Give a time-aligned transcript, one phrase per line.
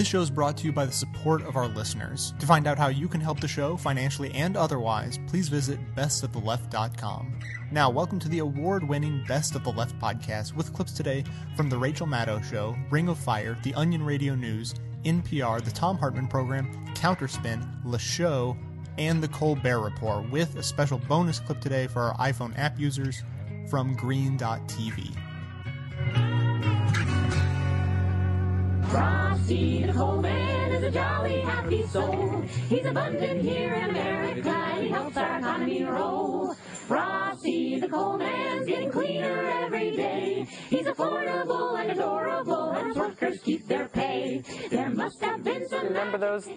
[0.00, 2.32] This show is brought to you by the support of our listeners.
[2.38, 7.38] To find out how you can help the show financially and otherwise, please visit bestoftheleft.com.
[7.70, 11.22] Now, welcome to the award winning Best of the Left podcast with clips today
[11.54, 14.74] from The Rachel Maddow Show, Ring of Fire, The Onion Radio News,
[15.04, 18.56] NPR, The Thom Hartmann Program, Counterspin, Le Show,
[18.96, 23.22] and The Colbert Report, with a special bonus clip today for our iPhone app users
[23.68, 25.14] from Green.tv.
[28.90, 32.42] Frosty the coal man is a jolly, happy soul.
[32.68, 36.56] He's abundant here in America, and he helps our economy roll.
[36.90, 40.44] Frosty the coal man's getting cleaner every day.
[40.68, 44.42] He's affordable and adorable, and his workers keep their pay.
[44.70, 45.84] There must have been some.
[45.86, 46.48] Remember those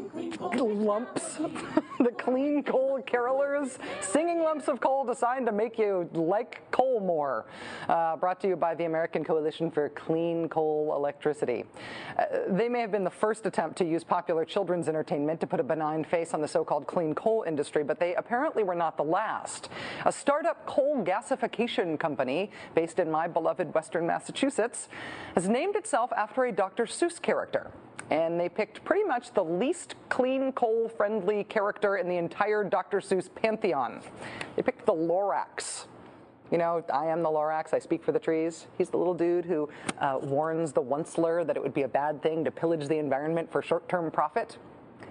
[0.55, 1.37] lumps?
[1.99, 3.77] the clean coal carolers?
[4.01, 7.45] Singing lumps of coal designed to make you like coal more.
[7.87, 11.63] Uh, brought to you by the American Coalition for Clean Coal Electricity.
[12.17, 15.59] Uh, they may have been the first attempt to use popular children's entertainment to put
[15.59, 18.97] a benign face on the so called clean coal industry, but they apparently were not
[18.97, 19.69] the last.
[20.05, 24.87] A startup coal gasification company based in my beloved Western Massachusetts
[25.35, 26.85] has named itself after a Dr.
[26.85, 27.71] Seuss character
[28.09, 33.01] and they picked pretty much the least clean coal friendly character in the entire Dr.
[33.01, 33.99] Seuss pantheon.
[34.55, 35.87] They picked the Lorax.
[36.51, 38.67] You know, I am the Lorax, I speak for the trees.
[38.77, 39.67] He's the little dude who
[39.99, 43.51] uh, warns the Onceler that it would be a bad thing to pillage the environment
[43.51, 44.57] for short term profit.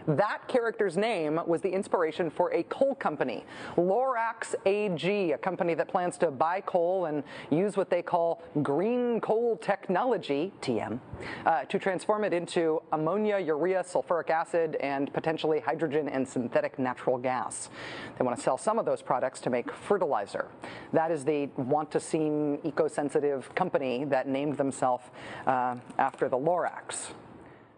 [0.06, 3.44] That character's name was the inspiration for a coal company,
[3.76, 9.20] Lorax AG, a company that plans to buy coal and use what they call green
[9.20, 10.98] coal technology, TM,
[11.46, 17.18] uh, to transform it into ammonia, urea, sulfuric acid, and potentially hydrogen and synthetic natural
[17.18, 17.70] gas.
[18.18, 20.46] They want to sell some of those products to make fertilizer.
[20.92, 25.04] That is the want to seem eco sensitive company that named themselves
[25.46, 27.12] uh, after the Lorax.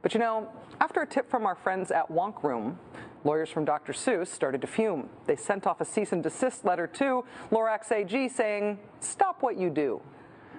[0.05, 0.49] But you know,
[0.81, 2.79] after a tip from our friends at Wonk Room,
[3.25, 3.93] lawyers from Dr.
[3.93, 5.09] Seuss started to fume.
[5.27, 9.71] They sent off a cease and desist letter to Lorax AG saying, Stop what you
[9.71, 10.01] do.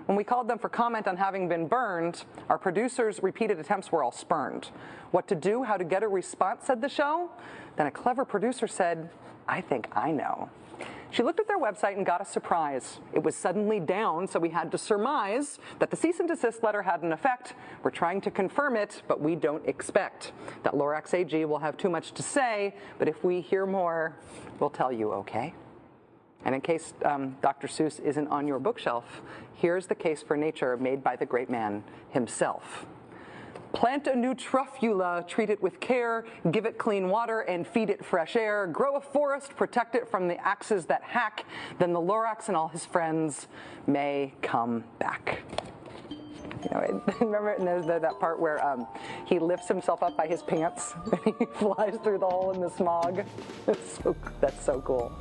[0.06, 4.04] When we called them for comment on having been burned, our producers' repeated attempts were
[4.04, 4.70] all spurned.
[5.12, 7.32] What to do, how to get a response, said the show.
[7.76, 9.10] Then a clever producer said,
[9.48, 10.50] I think I know.
[11.16, 13.00] She looked at their website and got a surprise.
[13.14, 16.82] It was suddenly down, so we had to surmise that the cease and desist letter
[16.82, 17.54] had an effect.
[17.84, 20.34] We're trying to confirm it, but we don't expect
[20.64, 24.18] that Lorax AG will have too much to say, but if we hear more,
[24.60, 25.54] we'll tell you, okay?
[26.44, 27.70] And in case um, Dr.
[27.70, 29.22] Seuss isn't on your bookshelf,
[29.54, 32.86] here's the case for nature made by the great man himself.
[33.76, 38.06] Plant a new truffula, treat it with care, give it clean water, and feed it
[38.06, 38.68] fresh air.
[38.68, 41.46] Grow a forest, protect it from the axes that hack.
[41.78, 43.48] Then the Lorax and all his friends
[43.86, 45.42] may come back.
[46.10, 48.88] You know, remember that, that part where um,
[49.26, 50.94] he lifts himself up by his pants
[51.26, 53.26] and he flies through the hole in the smog?
[53.66, 55.12] That's so, that's so cool.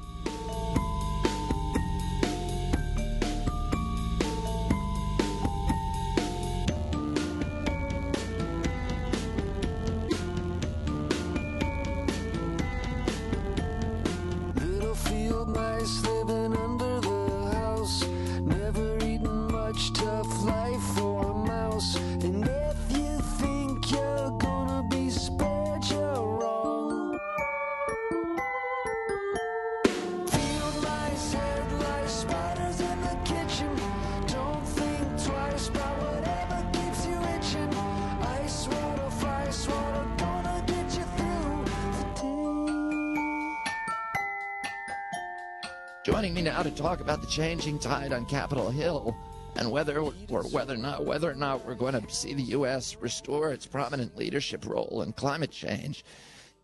[47.25, 49.17] The changing tide on Capitol Hill
[49.57, 50.13] and whether or
[50.51, 52.99] whether or not whether or not we're going to see the U.S.
[53.01, 56.05] restore its prominent leadership role in climate change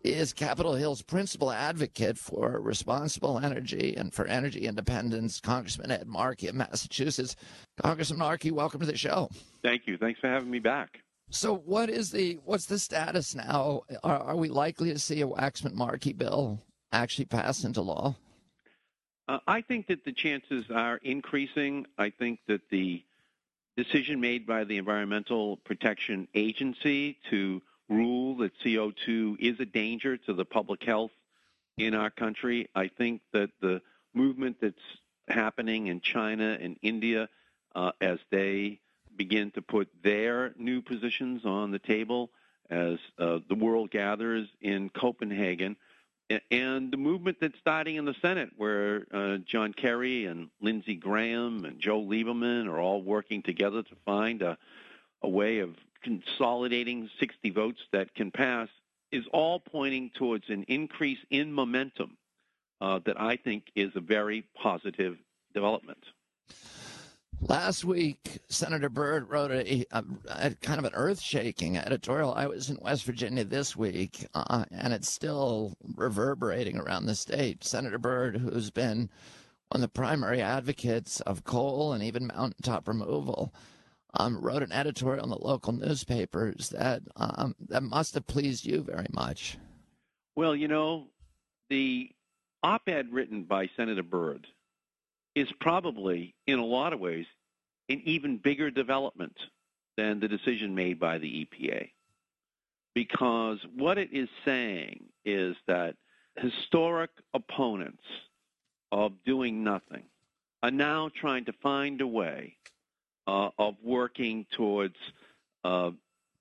[0.03, 6.47] is Capitol Hill's principal advocate for responsible energy and for energy independence, Congressman Ed Markey
[6.47, 7.35] of Massachusetts.
[7.81, 9.31] Congressman Markey, welcome to the show.
[9.63, 9.97] Thank you.
[9.97, 10.99] Thanks for having me back.
[11.31, 13.81] So, what is the what's the status now?
[14.03, 16.61] Are, are we likely to see a Waxman Markey bill
[16.91, 18.15] actually pass into law?
[19.31, 21.85] Uh, I think that the chances are increasing.
[21.97, 23.01] I think that the
[23.77, 30.33] decision made by the Environmental Protection Agency to rule that CO2 is a danger to
[30.33, 31.11] the public health
[31.77, 33.81] in our country, I think that the
[34.13, 34.75] movement that's
[35.29, 37.29] happening in China and India
[37.73, 38.81] uh, as they
[39.15, 42.31] begin to put their new positions on the table
[42.69, 45.77] as uh, the world gathers in Copenhagen
[46.49, 51.65] and the movement that's starting in the Senate, where uh, John Kerry and Lindsey Graham
[51.65, 54.57] and Joe Lieberman are all working together to find a,
[55.21, 58.69] a way of consolidating 60 votes that can pass
[59.11, 62.17] is all pointing towards an increase in momentum
[62.79, 65.17] uh, that I think is a very positive
[65.53, 66.03] development.
[67.47, 72.33] Last week, Senator Byrd wrote a, a, a kind of an earth-shaking editorial.
[72.33, 77.63] I was in West Virginia this week, uh, and it's still reverberating around the state.
[77.63, 79.09] Senator Byrd, who's been
[79.69, 83.53] one of the primary advocates of coal and even mountaintop removal,
[84.13, 88.83] um, wrote an editorial in the local newspapers that um, that must have pleased you
[88.83, 89.57] very much.
[90.35, 91.07] Well, you know,
[91.69, 92.11] the
[92.61, 94.47] op-ed written by Senator Byrd
[95.35, 97.25] is probably, in a lot of ways,
[97.89, 99.37] an even bigger development
[99.97, 101.89] than the decision made by the EPA.
[102.93, 105.95] Because what it is saying is that
[106.37, 108.03] historic opponents
[108.91, 110.03] of doing nothing
[110.63, 112.55] are now trying to find a way
[113.27, 114.95] uh, of working towards
[115.63, 115.91] uh,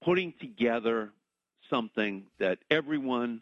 [0.02, 1.10] putting together
[1.68, 3.40] something that everyone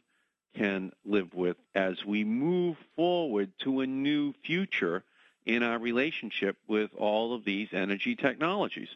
[0.56, 5.04] can live with as we move forward to a new future
[5.48, 8.90] in our relationship with all of these energy technologies.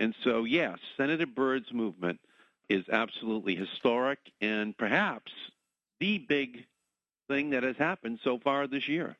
[0.00, 2.18] And so, yes, Senator Byrd's movement
[2.70, 5.30] is absolutely historic and perhaps
[6.00, 6.64] the big
[7.28, 9.16] thing that has happened so far this year.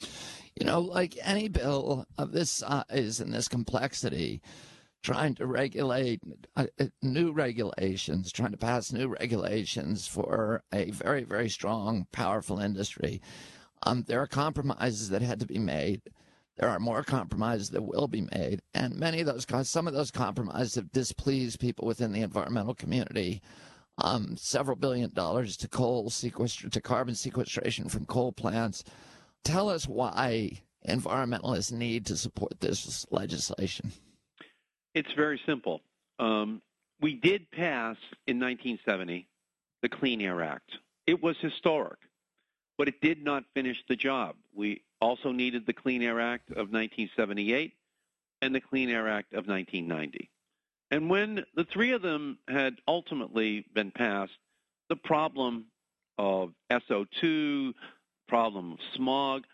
[0.00, 4.42] You know, like any bill of this size and this complexity,
[5.02, 6.22] trying to regulate
[6.56, 12.58] uh, uh, new regulations, trying to pass new regulations for a very, very strong, powerful
[12.58, 13.22] industry.
[13.84, 16.02] Um, there are compromises that had to be made.
[16.56, 20.10] There are more compromises that will be made, and many of those, some of those
[20.10, 23.40] compromises have displeased people within the environmental community.
[23.98, 28.84] Um, several billion dollars to coal sequester to carbon sequestration from coal plants
[29.44, 33.92] Tell us why environmentalists need to support this legislation.
[34.94, 35.80] It's very simple.
[36.18, 36.62] Um,
[37.00, 37.96] we did pass
[38.26, 39.26] in 1970
[39.82, 40.70] the Clean Air Act.
[41.06, 41.98] It was historic,
[42.78, 44.36] but it did not finish the job.
[44.54, 47.74] We also needed the Clean Air Act of 1978
[48.40, 50.30] and the Clean Air Act of 1990.
[50.92, 54.32] And when the three of them had ultimately been passed,
[54.88, 55.66] the problem
[56.18, 57.74] of SO2,
[58.28, 59.44] problem of smog.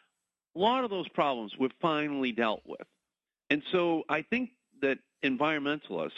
[0.54, 2.86] A lot of those problems were finally dealt with.
[3.48, 4.50] And so I think
[4.82, 6.12] that environmentalists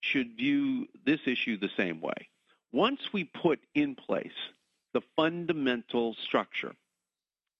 [0.00, 2.28] should view this issue the same way.
[2.72, 4.32] Once we put in place
[4.92, 6.74] the fundamental structure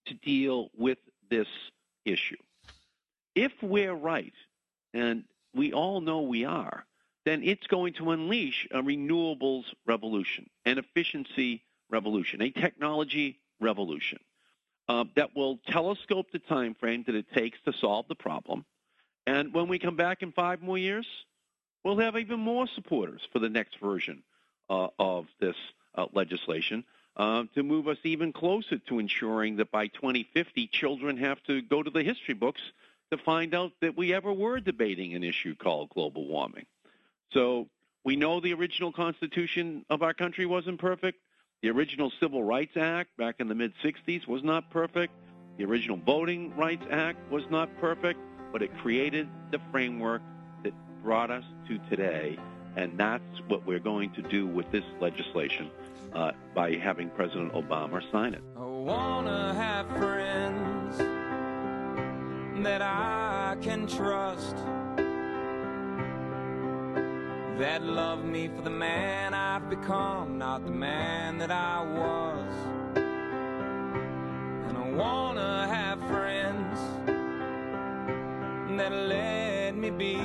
[0.07, 0.97] to deal with
[1.29, 1.47] this
[2.05, 2.37] issue,
[3.35, 4.33] if we're right,
[4.93, 5.23] and
[5.53, 6.85] we all know we are,
[7.25, 14.19] then it's going to unleash a renewables revolution, an efficiency revolution, a technology revolution
[14.87, 18.65] uh, that will telescope the time frame that it takes to solve the problem.
[19.27, 21.07] And when we come back in five more years,
[21.83, 24.23] we'll have even more supporters for the next version
[24.69, 25.55] uh, of this
[25.95, 26.83] uh, legislation
[27.17, 31.81] uh, to move us even closer to ensuring that by 2050, children have to go
[31.81, 32.61] to the history books
[33.11, 36.65] to find out that we ever were debating an issue called global warming.
[37.31, 37.67] So
[38.03, 41.19] we know the original Constitution of our country wasn't perfect.
[41.61, 45.13] The original Civil Rights Act back in the mid 60s was not perfect.
[45.57, 48.19] The original Voting Rights Act was not perfect,
[48.51, 50.21] but it created the framework
[50.63, 52.37] that brought us to today.
[52.75, 55.71] And that's what we're going to do with this legislation
[56.15, 58.41] uh, by having President Obama sign it.
[58.57, 60.97] I wanna have friends
[62.63, 64.55] that I can trust
[67.59, 72.53] that love me for the man I've become, not the man that I was.
[74.67, 76.79] And I wanna have friends
[78.77, 80.17] that let me be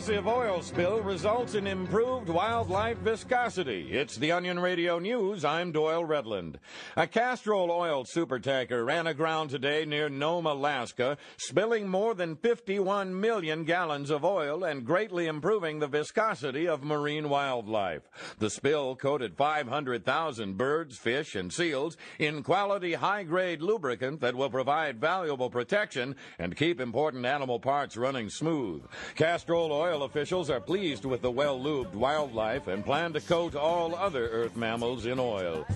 [0.00, 3.88] massive oil spill results in improved wildlife viscosity.
[3.92, 5.44] It's the Onion Radio News.
[5.44, 6.54] I'm Doyle Redland.
[6.96, 13.64] A Castrol oil supertanker ran aground today near Nome, Alaska, spilling more than 51 million
[13.64, 18.08] gallons of oil and greatly improving the viscosity of marine wildlife.
[18.38, 24.98] The spill coated 500,000 birds, fish, and seals in quality high-grade lubricant that will provide
[24.98, 28.82] valuable protection and keep important animal parts running smooth.
[29.14, 34.28] Castrol oil officials are pleased with the well-lubed wildlife and plan to coat all other
[34.28, 35.66] earth mammals in oil.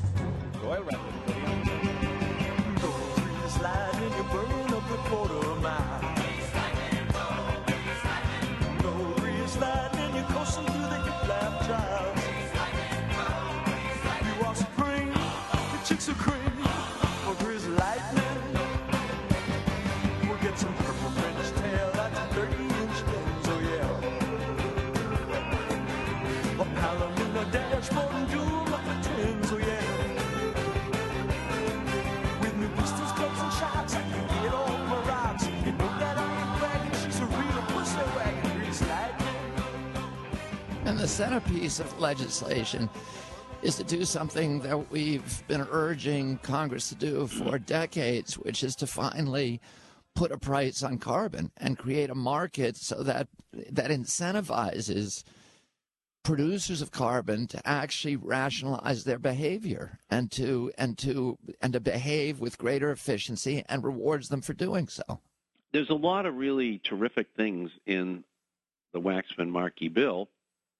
[41.04, 42.88] The centerpiece of legislation
[43.60, 48.74] is to do something that we've been urging Congress to do for decades, which is
[48.74, 49.60] to finally
[50.14, 53.28] put a price on carbon and create a market so that
[53.70, 55.24] that incentivizes
[56.22, 62.40] producers of carbon to actually rationalize their behavior and to and to and to behave
[62.40, 65.20] with greater efficiency and rewards them for doing so.
[65.70, 68.24] There's a lot of really terrific things in
[68.94, 70.30] the Waxman Markey bill.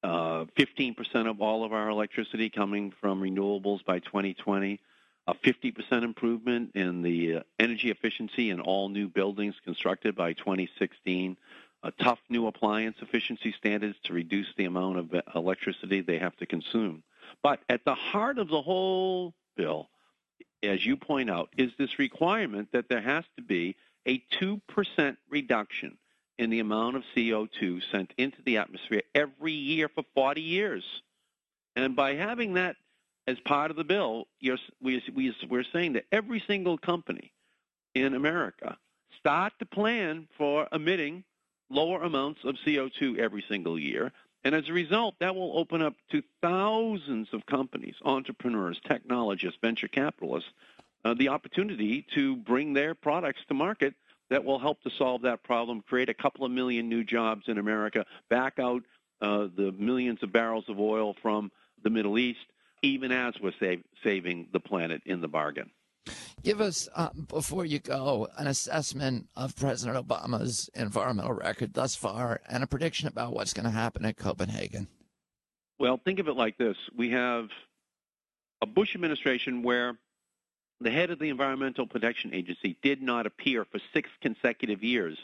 [0.05, 4.79] Uh, 15% of all of our electricity coming from renewables by 2020,
[5.27, 11.39] a 50% improvement in the uh, energy efficiency in all new buildings constructed by 2016,
[11.85, 16.45] a tough new appliance efficiency standards to reduce the amount of electricity they have to
[16.45, 17.03] consume.
[17.43, 19.89] But at the heart of the whole bill,
[20.63, 23.75] as you point out, is this requirement that there has to be
[24.07, 25.97] a 2% reduction
[26.39, 30.85] in the amount of CO2 sent into the atmosphere every year for 40 years.
[31.77, 32.77] And by having that
[33.27, 34.27] as part of the bill,
[34.81, 37.33] we, we, we're saying that every single company
[37.95, 38.77] in America
[39.19, 41.25] start to plan for emitting
[41.71, 44.13] lower amounts of CO2 every single year.
[44.45, 49.89] And as a result, that will open up to thousands of companies, entrepreneurs, technologists, venture
[49.89, 50.51] capitalists,
[51.05, 53.95] uh, the opportunity to bring their products to market
[54.31, 57.59] that will help to solve that problem, create a couple of million new jobs in
[57.59, 58.83] America, back out
[59.21, 61.51] uh, the millions of barrels of oil from
[61.83, 62.47] the Middle East,
[62.83, 65.71] even as we're save, saving the planet in the bargain.
[66.43, 72.41] Give us, uh, before you go, an assessment of President Obama's environmental record thus far
[72.49, 74.89] and a prediction about what's going to happen at Copenhagen.
[75.79, 77.49] Well, think of it like this we have
[78.61, 79.99] a Bush administration where
[80.81, 85.19] the head of the Environmental Protection Agency did not appear for six consecutive years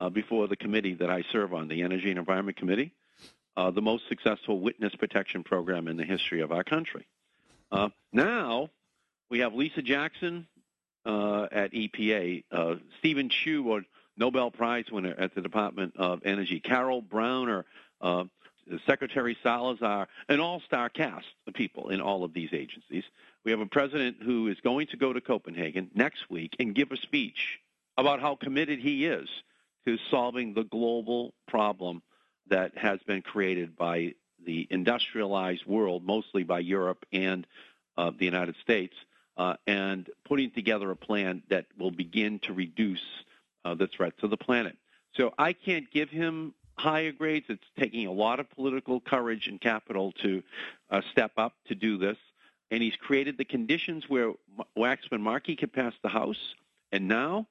[0.00, 2.92] uh, before the committee that I serve on, the Energy and Environment Committee,
[3.56, 7.06] uh, the most successful witness protection program in the history of our country.
[7.70, 8.70] Uh, now
[9.30, 10.46] we have Lisa Jackson
[11.04, 13.80] uh, at EPA, uh, Steven Chu, a
[14.16, 17.64] Nobel Prize winner at the Department of Energy, Carol Browner,
[18.00, 18.24] uh,
[18.86, 23.04] Secretary Salazar, an all-star cast of people in all of these agencies.
[23.44, 26.92] We have a president who is going to go to Copenhagen next week and give
[26.92, 27.58] a speech
[27.98, 29.28] about how committed he is
[29.86, 32.02] to solving the global problem
[32.48, 37.46] that has been created by the industrialized world, mostly by Europe and
[37.96, 38.94] uh, the United States,
[39.36, 43.02] uh, and putting together a plan that will begin to reduce
[43.64, 44.76] uh, the threat to the planet.
[45.16, 47.46] So I can't give him higher grades.
[47.48, 50.42] It's taking a lot of political courage and capital to
[50.90, 52.16] uh, step up to do this
[52.70, 54.32] and he's created the conditions where
[54.76, 56.54] Waxman Markey can pass the House,
[56.92, 57.46] and now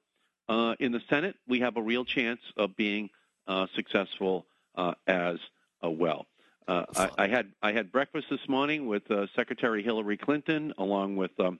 [0.48, 3.10] uh, in the Senate we have a real chance of being
[3.46, 4.46] uh, successful
[4.76, 5.38] uh, as
[5.82, 6.26] well.
[6.66, 11.16] Uh, I, I, had I had breakfast this morning with uh, Secretary Hillary Clinton, along
[11.16, 11.58] with um,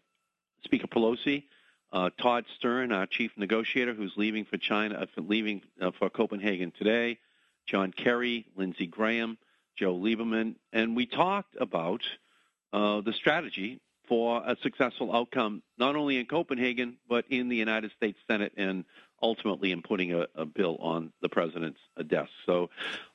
[0.65, 1.45] Speaker Pelosi,
[1.93, 5.63] uh, Todd Stern, our chief negotiator, who's leaving for China, leaving
[5.99, 7.19] for Copenhagen today,
[7.71, 9.39] John Kerry, Lindsey Graham,
[9.79, 12.03] Joe Lieberman, and we talked about
[12.73, 17.93] uh, the strategy for a successful outcome, not only in Copenhagen, but in the United
[17.93, 18.85] States Senate and
[19.23, 22.31] ultimately in putting a, a bill on the president's desk.
[22.45, 22.71] So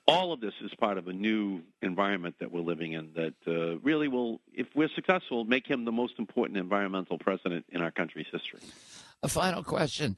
[0.07, 3.77] all of this is part of a new environment that we're living in that uh,
[3.79, 8.27] really will, if we're successful, make him the most important environmental president in our country's
[8.31, 8.61] history.
[9.21, 10.15] A final question.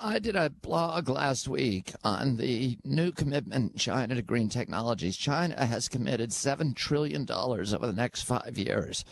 [0.00, 5.16] I did a blog last week on the new commitment China to green technologies.
[5.16, 9.04] China has committed $7 trillion over the next five years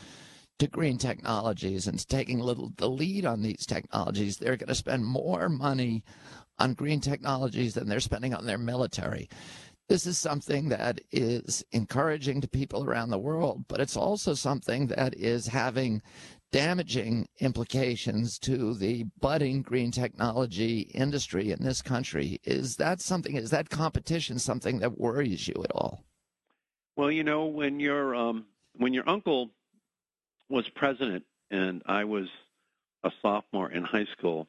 [0.59, 4.37] to green technologies and taking little the lead on these technologies.
[4.37, 6.05] They're going to spend more money
[6.59, 9.29] on green technologies than they're spending on their military.
[9.89, 14.89] This is something that is encouraging to people around the world, but it's also something
[14.89, 16.03] that is having
[16.51, 22.41] damaging implications to the budding green technology industry in this country.
[22.45, 26.05] Is that something, is that competition something that worries you at all?
[26.97, 29.51] Well, you know, when your um, when your uncle
[30.49, 32.29] was president and I was
[33.05, 34.49] a sophomore in high school,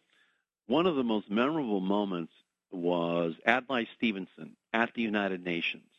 [0.67, 2.33] one of the most memorable moments
[2.71, 5.89] was Adlai Stevenson at the United Nations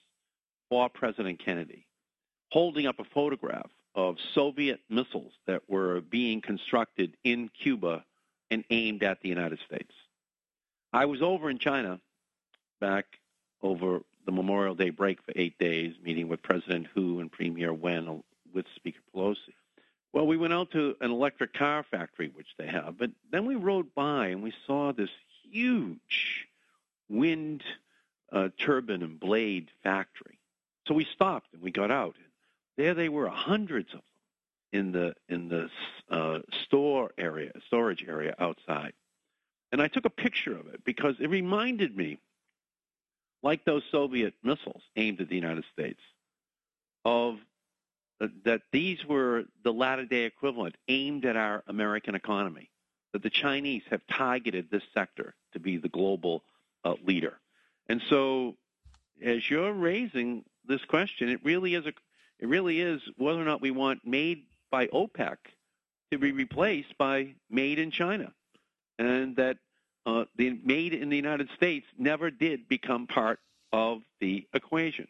[0.68, 1.86] for President Kennedy,
[2.50, 8.04] holding up a photograph of Soviet missiles that were being constructed in Cuba
[8.50, 9.92] and aimed at the United States.
[10.92, 12.00] I was over in China
[12.80, 13.06] back
[13.62, 18.22] over the Memorial Day break for eight days, meeting with President Hu and Premier Wen
[18.52, 19.54] with Speaker Pelosi.
[20.12, 23.54] Well, we went out to an electric car factory, which they have, but then we
[23.54, 25.10] rode by and we saw this
[25.48, 26.48] huge
[27.08, 27.62] wind
[28.32, 30.38] uh, turbine and blade factory
[30.86, 32.16] So we stopped and we got out.
[32.80, 34.02] There they were, hundreds of them
[34.72, 35.68] in the in the
[36.10, 38.94] uh, store area, storage area outside.
[39.70, 42.16] And I took a picture of it because it reminded me,
[43.42, 46.00] like those Soviet missiles aimed at the United States,
[47.04, 47.36] of
[48.18, 52.70] uh, that these were the latter day equivalent aimed at our American economy.
[53.12, 56.44] That the Chinese have targeted this sector to be the global
[56.82, 57.38] uh, leader.
[57.90, 58.56] And so,
[59.22, 61.92] as you're raising this question, it really is a
[62.40, 65.36] it really is whether or not we want made by OPEC
[66.10, 68.32] to be replaced by made in China,
[68.98, 69.58] and that
[70.06, 73.38] uh, the made in the United States never did become part
[73.72, 75.06] of the equation.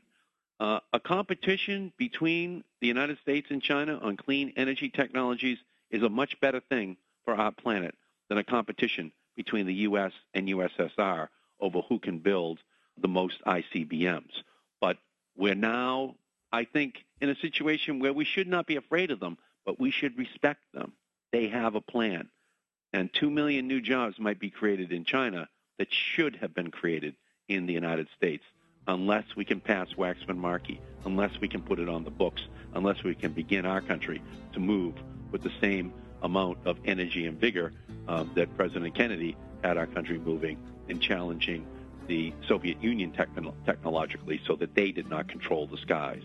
[0.59, 5.57] Uh, a competition between the United States and China on clean energy technologies
[5.91, 7.95] is a much better thing for our planet
[8.29, 10.13] than a competition between the U.S.
[10.35, 11.29] and USSR
[11.61, 12.59] over who can build
[13.01, 14.43] the most ICBMs.
[14.81, 14.99] But
[15.37, 16.17] we're now,
[16.53, 19.91] I think, in a situation where we should not be afraid of them, but we
[19.91, 20.93] should respect them.
[21.33, 22.29] They have a plan.
[22.93, 25.49] And 2 million new jobs might be created in China
[25.79, 27.15] that should have been created
[27.49, 28.45] in the United States
[28.87, 32.43] unless we can pass Waxman-Markey, unless we can put it on the books,
[32.75, 34.23] unless we can begin our country
[34.53, 34.95] to move
[35.31, 37.73] with the same amount of energy and vigor
[38.09, 40.59] um, that President Kennedy had our country moving
[40.89, 41.67] and challenging
[42.09, 46.25] the Soviet Union techno- technologically so that they did not control the skies.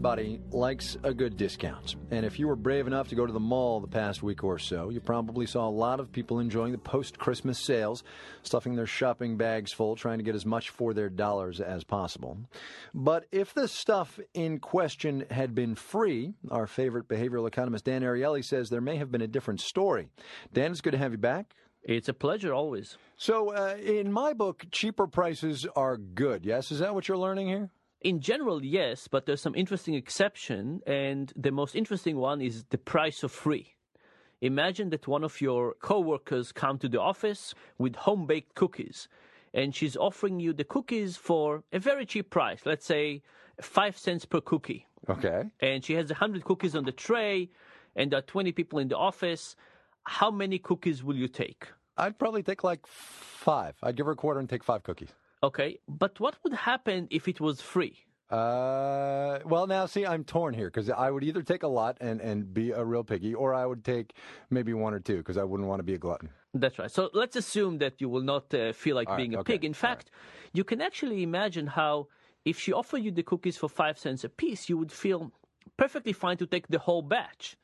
[0.00, 1.96] Everybody likes a good discount.
[2.10, 4.58] And if you were brave enough to go to the mall the past week or
[4.58, 8.02] so, you probably saw a lot of people enjoying the post Christmas sales,
[8.42, 12.38] stuffing their shopping bags full, trying to get as much for their dollars as possible.
[12.94, 18.42] But if the stuff in question had been free, our favorite behavioral economist Dan Ariely
[18.42, 20.08] says there may have been a different story.
[20.54, 21.54] Dan, it's good to have you back.
[21.82, 22.96] It's a pleasure always.
[23.18, 26.46] So, uh, in my book, cheaper prices are good.
[26.46, 27.70] Yes, is that what you're learning here?
[28.00, 32.78] In general, yes, but there's some interesting exception, and the most interesting one is the
[32.78, 33.74] price of free.
[34.40, 39.06] Imagine that one of your coworkers come to the office with home baked cookies,
[39.52, 42.60] and she's offering you the cookies for a very cheap price.
[42.64, 43.20] Let's say
[43.60, 44.86] five cents per cookie.
[45.08, 45.44] Okay.
[45.60, 47.50] And she has a hundred cookies on the tray,
[47.94, 49.56] and there are twenty people in the office.
[50.04, 51.68] How many cookies will you take?
[51.98, 53.76] I'd probably take like five.
[53.82, 55.10] I'd give her a quarter and take five cookies.
[55.42, 57.96] Okay, but what would happen if it was free?
[58.28, 62.20] Uh, well, now see, I'm torn here because I would either take a lot and,
[62.20, 64.14] and be a real piggy, or I would take
[64.50, 66.30] maybe one or two because I wouldn't want to be a glutton.
[66.54, 66.90] That's right.
[66.90, 69.54] So let's assume that you will not uh, feel like All right, being a okay,
[69.54, 69.64] pig.
[69.64, 70.10] In fact,
[70.52, 72.08] you can actually imagine how
[72.44, 75.32] if she offered you the cookies for five cents a piece, you would feel
[75.76, 77.56] perfectly fine to take the whole batch.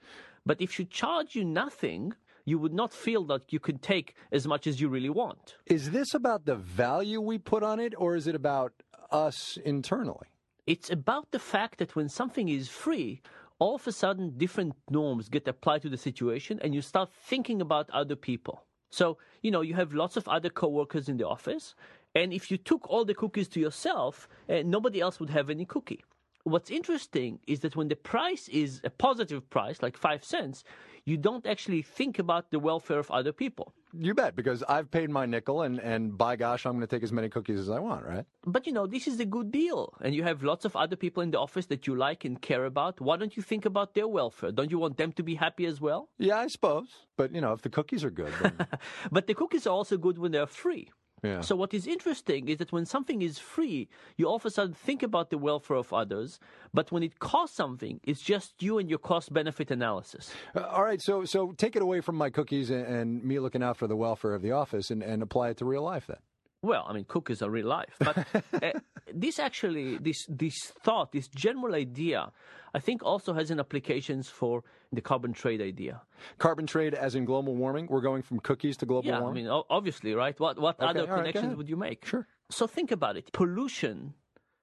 [0.44, 2.14] But if she charged you nothing,
[2.46, 5.56] you would not feel that you could take as much as you really want.
[5.66, 8.72] Is this about the value we put on it, or is it about
[9.10, 10.28] us internally?
[10.66, 13.20] It's about the fact that when something is free,
[13.58, 17.60] all of a sudden different norms get applied to the situation and you start thinking
[17.60, 18.62] about other people.
[18.90, 21.74] So, you know, you have lots of other coworkers in the office,
[22.14, 25.64] and if you took all the cookies to yourself, uh, nobody else would have any
[25.64, 26.04] cookie.
[26.44, 30.62] What's interesting is that when the price is a positive price, like five cents,
[31.06, 33.72] you don't actually think about the welfare of other people.
[33.98, 37.04] You bet, because I've paid my nickel, and, and by gosh, I'm going to take
[37.04, 38.26] as many cookies as I want, right?
[38.44, 41.22] But you know, this is a good deal, and you have lots of other people
[41.22, 43.00] in the office that you like and care about.
[43.00, 44.50] Why don't you think about their welfare?
[44.50, 46.10] Don't you want them to be happy as well?
[46.18, 46.88] Yeah, I suppose.
[47.16, 48.66] But, you know, if the cookies are good, then,
[49.12, 50.90] But the cookies are also good when they're free.
[51.22, 51.40] Yeah.
[51.40, 54.74] So what is interesting is that when something is free, you all of a sudden
[54.74, 56.38] think about the welfare of others.
[56.74, 60.32] But when it costs something, it's just you and your cost benefit analysis.
[60.54, 63.62] Uh, all right, so so take it away from my cookies and, and me looking
[63.62, 66.18] out for the welfare of the office and, and apply it to real life then.
[66.62, 68.18] Well, I mean, cookies are real life, but
[68.62, 68.72] uh,
[69.14, 72.32] this actually, this this thought, this general idea,
[72.74, 76.02] I think also has an applications for the carbon trade idea.
[76.38, 79.44] Carbon trade, as in global warming, we're going from cookies to global warming?
[79.44, 80.38] yeah, I mean, obviously, right?
[80.40, 82.04] What what Okay, other right, connections would you make?
[82.06, 82.26] Sure.
[82.50, 83.32] So think about it.
[83.32, 84.14] Pollution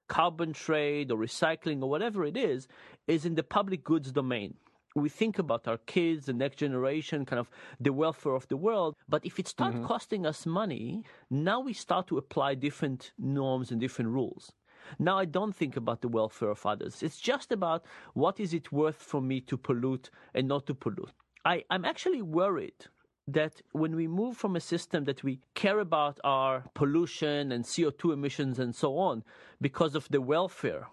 [0.08, 2.68] carbon trade or recycling or whatever it is,
[3.06, 4.54] is in the public goods domain.
[4.94, 8.94] We think about our kids, the next generation, kind of the welfare of the world.
[9.08, 9.86] But if it starts mm-hmm.
[9.86, 14.52] costing us money, now we start to apply different norms and different rules.
[14.98, 17.02] Now I don't think about the welfare of others.
[17.02, 21.12] It's just about what is it worth for me to pollute and not to pollute.
[21.44, 22.86] I, I'm actually worried
[23.26, 28.12] that when we move from a system that we care about our pollution and CO2
[28.12, 29.24] emissions and so on
[29.60, 30.88] because of the welfare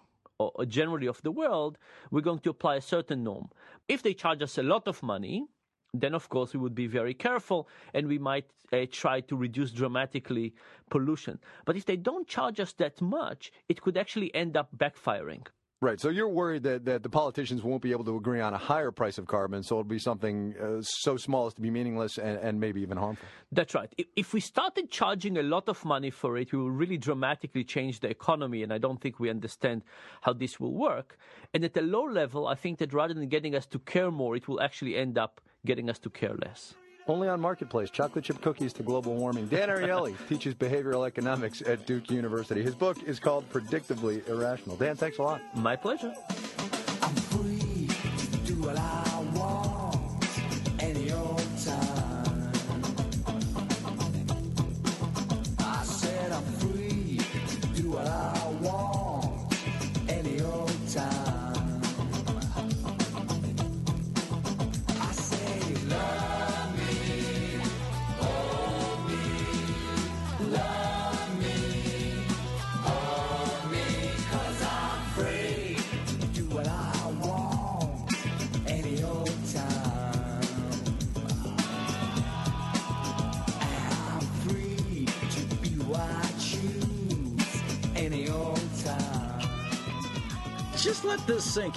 [0.48, 1.78] or generally of the world,
[2.10, 3.48] we're going to apply a certain norm.
[3.88, 5.46] If they charge us a lot of money,
[5.94, 9.70] then of course we would be very careful and we might uh, try to reduce
[9.70, 10.54] dramatically
[10.90, 11.38] pollution.
[11.64, 15.46] But if they don't charge us that much, it could actually end up backfiring.
[15.82, 16.00] Right.
[16.00, 18.92] So you're worried that, that the politicians won't be able to agree on a higher
[18.92, 22.38] price of carbon, so it'll be something uh, so small as to be meaningless and,
[22.38, 23.26] and maybe even harmful.
[23.50, 23.92] That's right.
[24.14, 27.98] If- we started charging a lot of money for it, we will really dramatically change
[27.98, 29.82] the economy, and I don't think we understand
[30.20, 31.18] how this will work.
[31.52, 34.36] And at a low level, I think that rather than getting us to care more,
[34.36, 36.74] it will actually end up getting us to care less.
[37.08, 39.46] Only on Marketplace, chocolate chip cookies to global warming.
[39.48, 42.62] Dan Ariely teaches behavioral economics at Duke University.
[42.62, 44.76] His book is called Predictably Irrational.
[44.76, 45.40] Dan, thanks a lot.
[45.56, 46.14] My pleasure.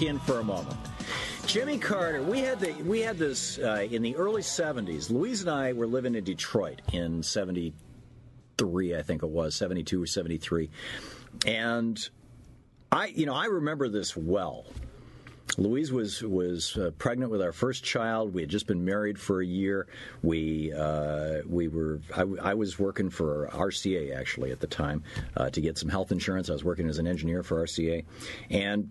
[0.02, 0.78] In for a moment.
[1.46, 5.10] Jimmy Carter, we had the we had this uh, in the early '70s.
[5.10, 10.08] Louise and I were living in Detroit in '73, I think it was '72 or
[10.08, 10.70] '73,
[11.46, 12.10] and
[12.92, 14.66] I, you know, I remember this well.
[15.58, 18.34] Louise was was uh, pregnant with our first child.
[18.34, 19.88] We had just been married for a year.
[20.24, 25.04] We uh, we were I, I was working for RCA actually at the time
[25.38, 26.50] uh, to get some health insurance.
[26.50, 28.04] I was working as an engineer for RCA,
[28.50, 28.90] and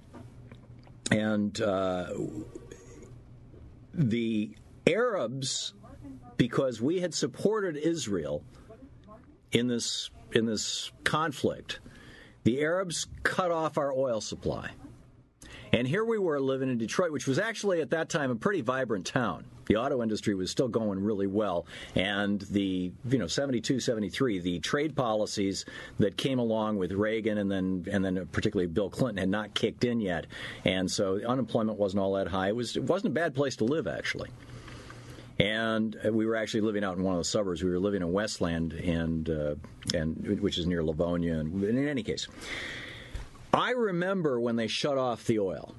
[1.11, 2.07] and uh,
[3.93, 5.75] the Arabs,
[6.37, 8.43] because we had supported Israel
[9.53, 11.81] in this in this conflict,
[12.43, 14.71] the Arabs cut off our oil supply.
[15.73, 18.61] And here we were living in Detroit, which was actually at that time a pretty
[18.61, 19.45] vibrant town.
[19.67, 21.67] The auto industry was still going really well.
[21.95, 25.65] And the, you know, 72, 73, the trade policies
[25.99, 29.85] that came along with Reagan and then, and then particularly Bill Clinton had not kicked
[29.85, 30.27] in yet.
[30.65, 32.49] And so unemployment wasn't all that high.
[32.49, 34.31] It, was, it wasn't a bad place to live, actually.
[35.39, 37.63] And we were actually living out in one of the suburbs.
[37.63, 39.55] We were living in Westland, and, uh,
[39.93, 41.39] and which is near Livonia.
[41.41, 42.29] And in any case,
[43.53, 45.75] I remember when they shut off the oil.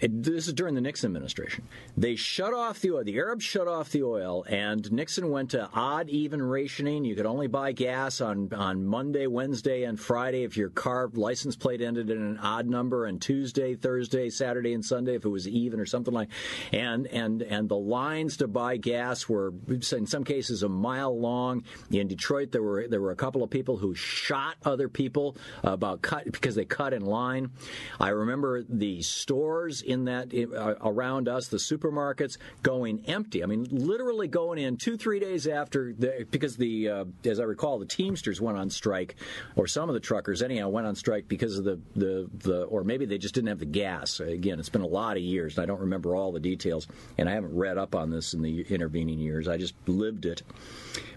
[0.00, 1.66] This is during the Nixon administration.
[1.96, 3.02] They shut off the oil.
[3.02, 7.04] The Arabs shut off the oil, and Nixon went to odd even rationing.
[7.04, 11.56] You could only buy gas on, on Monday, Wednesday, and Friday if your car license
[11.56, 15.48] plate ended in an odd number, and Tuesday, Thursday, Saturday, and Sunday if it was
[15.48, 16.28] even or something like.
[16.72, 21.64] And and and the lines to buy gas were in some cases a mile long.
[21.90, 26.02] In Detroit, there were there were a couple of people who shot other people about
[26.02, 27.50] cut because they cut in line.
[27.98, 33.42] I remember the stores in that uh, around us, the supermarkets going empty.
[33.42, 37.44] I mean, literally going in two three days after the, because the uh, as I
[37.44, 39.16] recall, the Teamsters went on strike,
[39.56, 42.84] or some of the truckers anyhow went on strike because of the the, the or
[42.84, 44.20] maybe they just didn't have the gas.
[44.20, 47.28] Again, it's been a lot of years, and I don't remember all the details, and
[47.28, 49.48] I haven't read up on this in the intervening years.
[49.48, 50.42] I just lived it,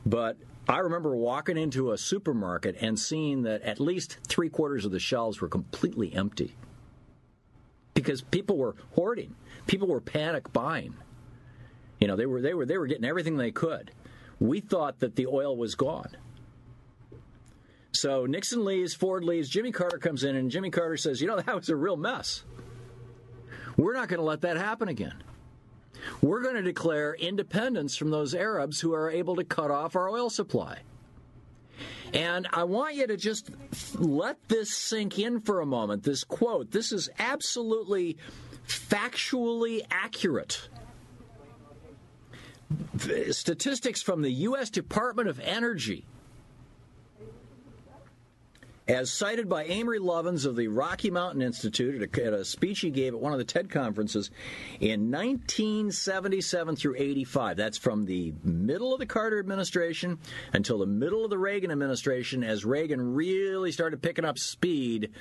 [0.05, 0.38] but.
[0.69, 4.99] I remember walking into a supermarket and seeing that at least three quarters of the
[4.99, 6.55] shelves were completely empty
[7.93, 9.36] because people were hoarding.
[9.67, 10.95] People were panic buying.
[11.99, 13.91] You know, they were they were they were getting everything they could.
[14.39, 16.17] We thought that the oil was gone.
[17.91, 21.39] So Nixon leaves, Ford leaves, Jimmy Carter comes in, and Jimmy Carter says, "You know,
[21.39, 22.43] that was a real mess.
[23.77, 25.23] We're not going to let that happen again.
[26.21, 30.10] We're going to declare independence from those Arabs who are able to cut off our
[30.10, 30.80] oil supply."
[32.13, 33.49] And I want you to just
[33.95, 36.03] let this sink in for a moment.
[36.03, 38.17] This quote, this is absolutely
[38.67, 40.69] factually accurate.
[43.31, 44.69] Statistics from the U.S.
[44.69, 46.05] Department of Energy.
[48.91, 52.82] As cited by Amory Lovins of the Rocky Mountain Institute at a, at a speech
[52.82, 54.32] he gave at one of the TED conferences
[54.82, 57.56] in 1977 through 85.
[57.56, 60.19] That's from the middle of the Carter administration
[60.51, 65.12] until the middle of the Reagan administration, as Reagan really started picking up speed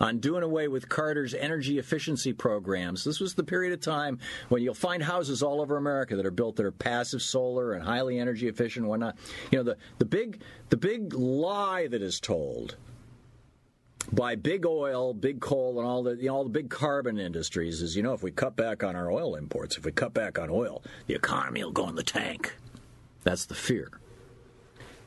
[0.00, 3.04] on doing away with Carter's energy efficiency programs.
[3.04, 6.32] This was the period of time when you'll find houses all over America that are
[6.32, 9.16] built that are passive solar and highly energy efficient and whatnot.
[9.52, 12.74] You know, the, the big the big lie that is told
[14.12, 17.82] by big oil, big coal, and all the you know, all the big carbon industries
[17.82, 20.38] is you know if we cut back on our oil imports, if we cut back
[20.38, 22.56] on oil, the economy will go in the tank.
[23.22, 23.90] That's the fear.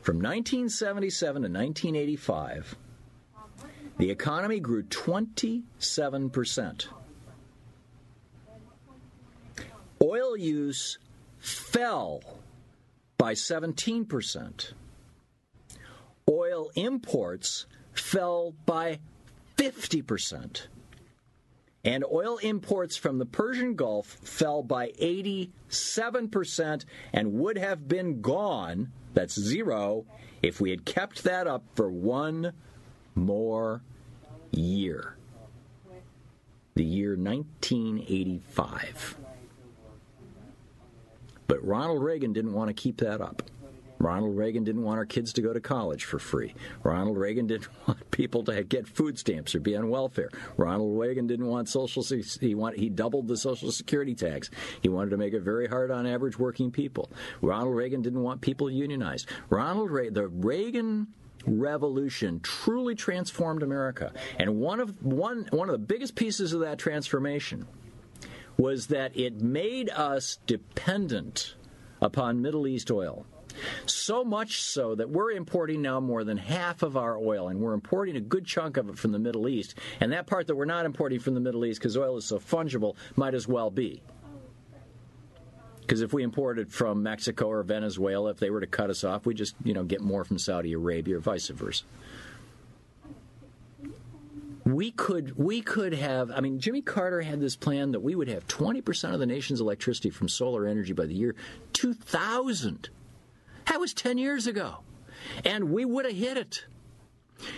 [0.02, 2.76] From 1977 to 1985,
[3.98, 6.88] the economy grew 27 percent.
[10.02, 10.98] Oil use
[11.39, 12.22] fell
[13.18, 14.74] by 17 percent.
[16.30, 19.00] Oil imports fell by
[19.58, 20.68] 50%.
[21.86, 28.94] And oil imports from the Persian Gulf fell by 87% and would have been gone,
[29.14, 30.06] that's zero,
[30.42, 32.54] if we had kept that up for one
[33.16, 33.82] more
[34.52, 35.18] year.
[36.76, 39.18] The year 1985.
[41.48, 43.44] But Ronald Reagan didn't want to keep that up.
[44.04, 46.54] Ronald Reagan didn't want our kids to go to college for free.
[46.84, 50.30] Ronald Reagan didn't want people to get food stamps or be on welfare.
[50.58, 54.50] Ronald Reagan didn't want social he want he doubled the social security tax.
[54.82, 57.10] He wanted to make it very hard on average working people.
[57.42, 59.30] Ronald Reagan didn't want people unionized.
[59.50, 61.08] Ronald Reagan the Reagan
[61.46, 64.12] revolution truly transformed America.
[64.38, 67.68] And one of one one of the biggest pieces of that transformation
[68.58, 71.56] was that it made us dependent
[72.02, 73.26] upon Middle East oil.
[73.86, 77.74] So much so that we're importing now more than half of our oil, and we're
[77.74, 79.76] importing a good chunk of it from the Middle East.
[80.00, 82.39] And that part that we're not importing from the Middle East because oil is so
[82.39, 84.02] fungible might as well be.
[85.82, 89.26] Because if we imported from Mexico or Venezuela, if they were to cut us off,
[89.26, 91.84] we just you know get more from Saudi Arabia or vice versa.
[94.66, 98.30] We could we could have I mean Jimmy Carter had this plan that we would
[98.30, 101.36] have 20% of the nation's electricity from solar energy by the year
[101.74, 102.89] 2000.
[103.67, 104.78] That was 10 years ago.
[105.45, 106.65] And we would have hit it.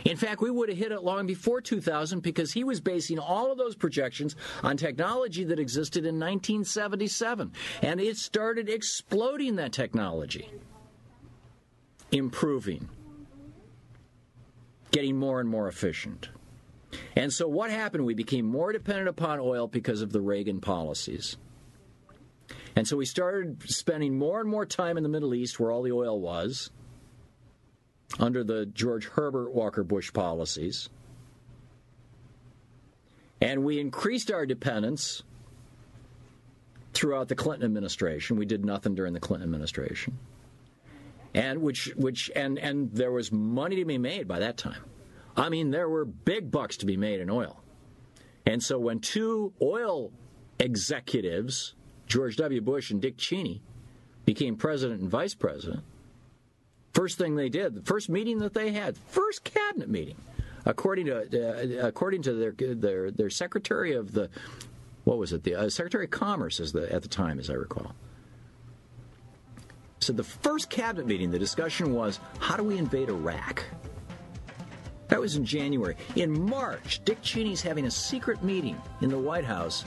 [0.03, 3.51] In fact, we would have hit it long before 2000 because he was basing all
[3.51, 7.51] of those projections on technology that existed in 1977.
[7.81, 10.49] And it started exploding that technology,
[12.11, 12.89] improving,
[14.91, 16.29] getting more and more efficient.
[17.15, 18.05] And so what happened?
[18.05, 21.37] We became more dependent upon oil because of the Reagan policies.
[22.75, 25.81] And so we started spending more and more time in the Middle East where all
[25.81, 26.69] the oil was
[28.19, 30.89] under the George Herbert Walker Bush policies.
[33.41, 35.23] And we increased our dependence
[36.93, 38.37] throughout the Clinton administration.
[38.37, 40.17] We did nothing during the Clinton administration.
[41.33, 44.81] And which which and and there was money to be made by that time.
[45.35, 47.61] I mean, there were big bucks to be made in oil.
[48.45, 50.13] And so when two oil
[50.59, 51.75] executives
[52.07, 52.61] George W.
[52.61, 53.61] Bush and Dick Cheney
[54.25, 55.83] became president and vice president,
[56.93, 60.15] first thing they did, the first meeting that they had, first cabinet meeting,
[60.65, 64.29] according to uh, according to their their their secretary of the
[65.03, 67.53] what was it the uh, secretary of commerce as the at the time as I
[67.53, 67.93] recall.
[69.99, 73.63] So the first cabinet meeting, the discussion was how do we invade Iraq?
[75.07, 75.95] That was in January.
[76.15, 79.85] In March, Dick Cheney's having a secret meeting in the White House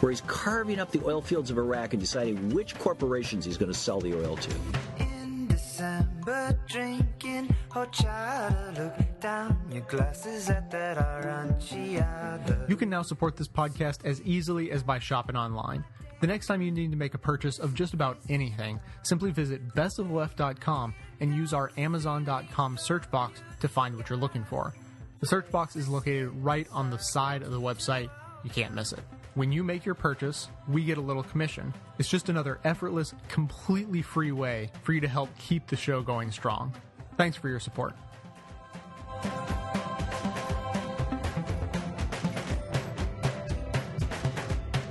[0.00, 3.72] where he's carving up the oil fields of Iraq and deciding which corporations he's going
[3.72, 4.50] to sell the oil to.
[4.98, 12.68] In December, drinking horchata, look down your glasses at that aranciata.
[12.68, 15.84] You can now support this podcast as easily as by shopping online.
[16.20, 19.74] The next time you need to make a purchase of just about anything, simply visit
[19.74, 24.74] bestoftheleft.com and use our amazon.com search box to find what you're looking for.
[25.20, 28.10] The search box is located right on the side of the website.
[28.44, 29.00] You can't miss it.
[29.34, 31.72] When you make your purchase, we get a little commission.
[31.98, 36.32] It's just another effortless, completely free way for you to help keep the show going
[36.32, 36.74] strong.
[37.16, 37.94] Thanks for your support.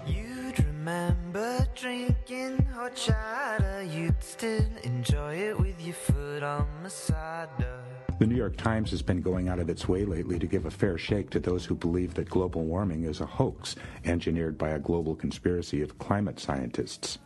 [0.08, 3.93] You'd remember drinking horchata.
[3.93, 7.84] You'd still enjoy it with your foot on Masada.
[8.19, 10.71] The New York Times has been going out of its way lately to give a
[10.71, 14.79] fair shake to those who believe that global warming is a hoax engineered by a
[14.79, 17.17] global conspiracy of climate scientists.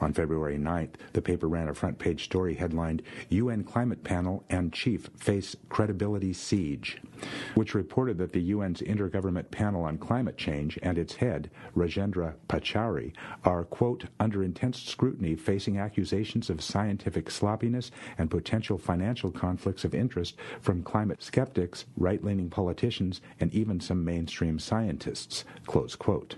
[0.00, 4.72] On February 9th, the paper ran a front page story headlined UN Climate Panel and
[4.72, 6.98] Chief Face Credibility Siege,
[7.54, 13.12] which reported that the UN's Intergovernment Panel on Climate Change and its head, Rajendra Pachauri,
[13.44, 19.94] are, quote, under intense scrutiny facing accusations of scientific sloppiness and potential financial conflicts of
[19.94, 26.36] interest from climate skeptics, right leaning politicians, and even some mainstream scientists, close quote.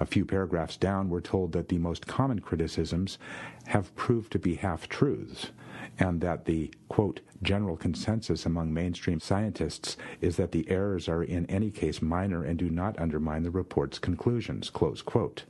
[0.00, 3.18] A few paragraphs down, we're told that the most common criticisms
[3.66, 5.50] have proved to be half truths,
[5.98, 11.46] and that the, quote, general consensus among mainstream scientists is that the errors are in
[11.46, 15.44] any case minor and do not undermine the report's conclusions, close quote.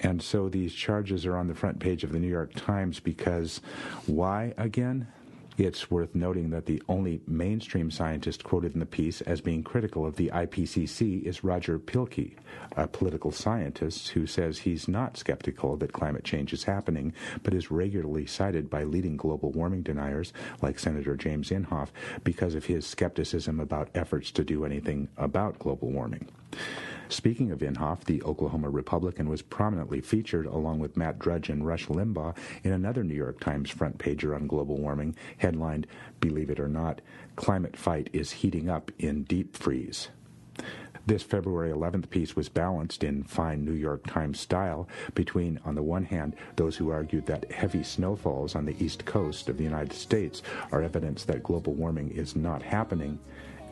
[0.00, 3.60] And so these charges are on the front page of the New York Times because
[4.06, 5.06] why again?
[5.56, 10.04] It's worth noting that the only mainstream scientist quoted in the piece as being critical
[10.04, 12.32] of the IPCC is Roger Pielke,
[12.76, 17.12] a political scientist who says he's not skeptical that climate change is happening,
[17.44, 21.90] but is regularly cited by leading global warming deniers like Senator James Inhofe
[22.24, 26.26] because of his skepticism about efforts to do anything about global warming.
[27.08, 31.86] Speaking of Inhofe, the Oklahoma Republican was prominently featured along with Matt Drudge and Rush
[31.86, 35.86] Limbaugh in another New York Times front pager on global warming, headlined,
[36.20, 37.00] Believe It or Not,
[37.36, 40.08] Climate Fight is Heating Up in Deep Freeze.
[41.06, 45.82] This February 11th piece was balanced in fine New York Times style between, on the
[45.82, 49.92] one hand, those who argued that heavy snowfalls on the east coast of the United
[49.92, 53.18] States are evidence that global warming is not happening,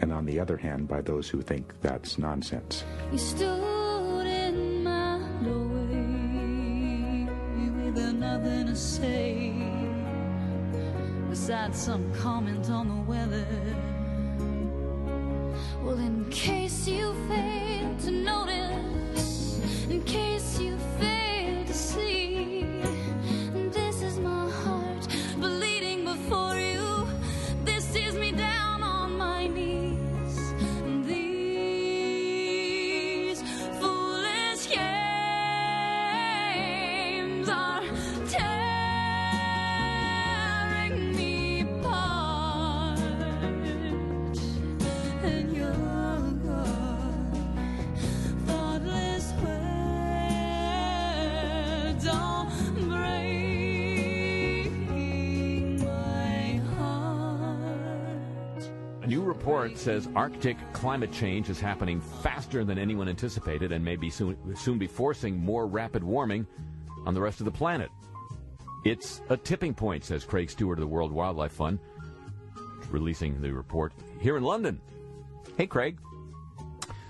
[0.03, 2.85] and on the other hand, by those who think that's nonsense.
[3.13, 7.27] You stood in my doorway
[7.93, 9.55] with nothing to say
[11.31, 13.47] besides some comment on the weather.
[15.83, 22.12] Well, in case you failed to notice, in case you failed to see,
[59.43, 64.37] report says Arctic climate change is happening faster than anyone anticipated and may be soon,
[64.55, 66.47] soon be forcing more rapid warming
[67.07, 67.91] on the rest of the planet.
[68.85, 71.81] It's a tipping point, says Craig Stewart of the World Wildlife Fund,
[72.89, 74.81] releasing the report here in London.
[75.57, 75.99] Hey, Craig.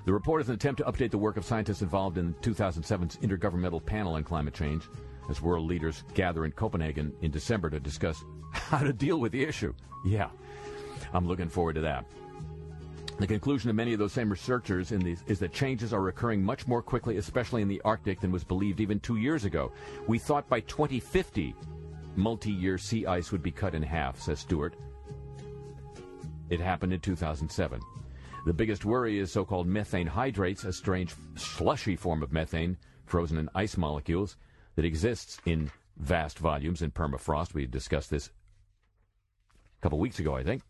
[0.07, 3.85] The report is an attempt to update the work of scientists involved in 2007's Intergovernmental
[3.85, 4.89] Panel on Climate Change
[5.29, 9.45] as world leaders gather in Copenhagen in December to discuss how to deal with the
[9.45, 9.75] issue.
[10.07, 10.31] Yeah,
[11.13, 12.07] I'm looking forward to that.
[13.19, 16.67] The conclusion of many of those same researchers these is that changes are occurring much
[16.67, 19.71] more quickly, especially in the Arctic, than was believed even two years ago.
[20.09, 21.55] We thought by 2050,
[22.17, 24.75] multi-year sea ice would be cut in half, says Stewart.
[26.51, 27.81] It happened in 2007.
[28.45, 33.49] The biggest worry is so-called methane hydrates, a strange slushy form of methane frozen in
[33.55, 34.37] ice molecules
[34.75, 37.55] that exists in vast volumes in permafrost.
[37.55, 38.31] We discussed this
[39.79, 40.63] a couple weeks ago, I think.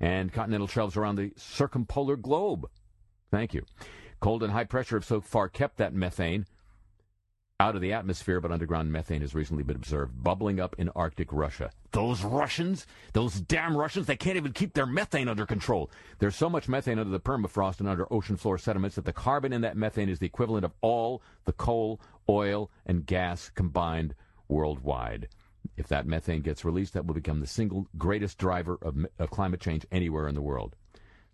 [0.00, 2.68] And continental shelves around the circumpolar globe.
[3.30, 3.64] Thank you.
[4.20, 6.46] Cold and high pressure have so far kept that methane
[7.60, 11.30] out of the atmosphere, but underground methane has recently been observed bubbling up in Arctic
[11.30, 11.70] Russia.
[11.92, 15.90] Those Russians, those damn Russians, they can't even keep their methane under control.
[16.18, 19.52] There's so much methane under the permafrost and under ocean floor sediments that the carbon
[19.52, 22.00] in that methane is the equivalent of all the coal,
[22.30, 24.14] oil, and gas combined
[24.48, 25.28] worldwide.
[25.76, 29.60] If that methane gets released, that will become the single greatest driver of, of climate
[29.60, 30.76] change anywhere in the world.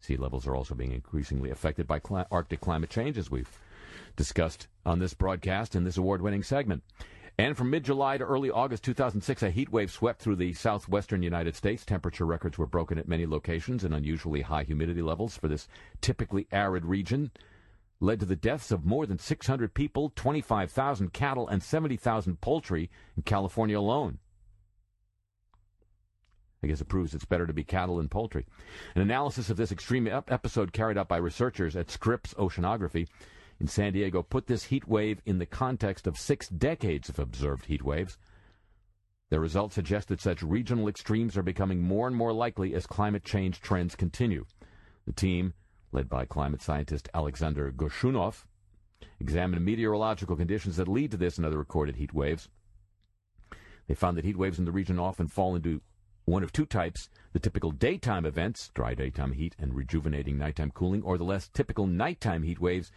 [0.01, 3.59] Sea levels are also being increasingly affected by cli- Arctic climate change, as we've
[4.14, 6.83] discussed on this broadcast in this award winning segment.
[7.39, 11.22] And from mid July to early August 2006, a heat wave swept through the southwestern
[11.22, 11.85] United States.
[11.85, 15.68] Temperature records were broken at many locations, and unusually high humidity levels for this
[16.01, 17.31] typically arid region
[18.01, 23.22] led to the deaths of more than 600 people, 25,000 cattle, and 70,000 poultry in
[23.22, 24.18] California alone.
[26.62, 28.47] I guess it proves it's better to be cattle than poultry.
[28.94, 33.07] An analysis of this extreme ep- episode carried out by researchers at Scripps Oceanography
[33.61, 37.66] in San Diego put this heat wave in the context of six decades of observed
[37.66, 38.18] heat waves.
[39.30, 43.24] Their results suggest that such regional extremes are becoming more and more likely as climate
[43.24, 44.44] change trends continue.
[45.07, 45.55] The team,
[45.97, 48.44] led by climate scientist Alexander Gershunov,
[49.18, 52.51] examined meteorological conditions that lead to this and other recorded heat waves.
[53.88, 55.80] They found that heat waves in the region often fall into
[56.26, 61.03] one of two types the typical daytime events, dry daytime heat and rejuvenating nighttime cooling,
[61.03, 62.92] or the less typical nighttime heat waves,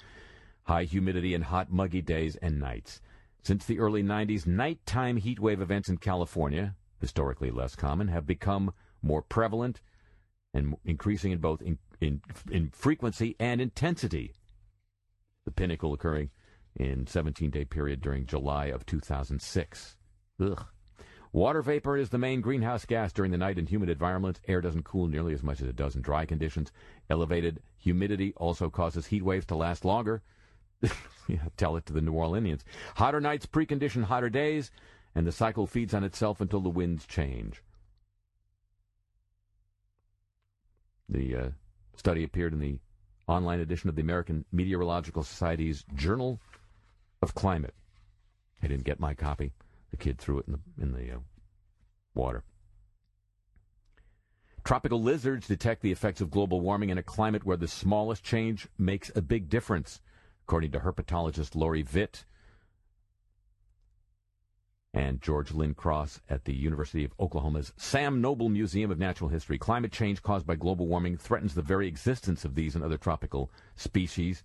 [0.63, 3.01] high humidity and hot, muggy days and nights.
[3.43, 8.73] Since the early 90s, nighttime heat wave events in California, historically less common, have become
[9.01, 9.79] more prevalent
[10.53, 14.33] and increasing in both in, in, in frequency and intensity.
[15.45, 16.29] The pinnacle occurring
[16.75, 19.97] in 17-day period during July of 2006.
[20.41, 20.65] Ugh.
[21.31, 24.41] Water vapor is the main greenhouse gas during the night in humid environments.
[24.47, 26.71] Air doesn't cool nearly as much as it does in dry conditions.
[27.09, 30.23] Elevated humidity also causes heat waves to last longer.
[31.27, 32.61] yeah, tell it to the New Orleanians.
[32.95, 34.71] Hotter nights precondition hotter days,
[35.13, 37.61] and the cycle feeds on itself until the winds change.
[41.07, 41.49] The uh,
[41.99, 42.79] study appeared in the
[43.27, 46.39] online edition of the American Meteorological Society's Journal
[47.21, 47.75] of Climate.
[48.63, 49.51] I didn't get my copy.
[49.91, 51.19] The kid threw it in the in the uh,
[52.15, 52.43] water.
[54.63, 58.67] Tropical lizards detect the effects of global warming in a climate where the smallest change
[58.77, 60.01] makes a big difference,
[60.43, 62.23] according to herpetologist Laurie Vitt
[64.93, 69.57] and George Lynn Cross at the University of Oklahoma's Sam Noble Museum of Natural History.
[69.57, 73.51] Climate change caused by global warming threatens the very existence of these and other tropical
[73.75, 74.43] species.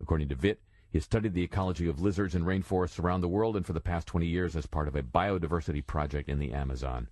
[0.00, 0.56] According to Vitt,
[0.90, 3.80] he has studied the ecology of lizards and rainforests around the world and for the
[3.80, 7.08] past 20 years as part of a biodiversity project in the Amazon.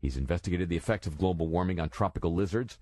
[0.00, 2.78] He's investigated the effects of global warming on tropical lizards.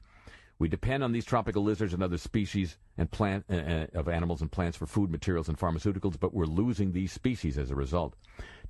[0.58, 4.40] We depend on these tropical lizards and other species and plant uh, uh, of animals
[4.40, 8.14] and plants for food, materials, and pharmaceuticals, but we're losing these species as a result.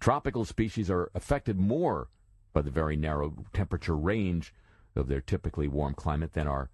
[0.00, 2.08] Tropical species are affected more
[2.52, 4.54] by the very narrow temperature range
[4.96, 6.70] of their typically warm climate than are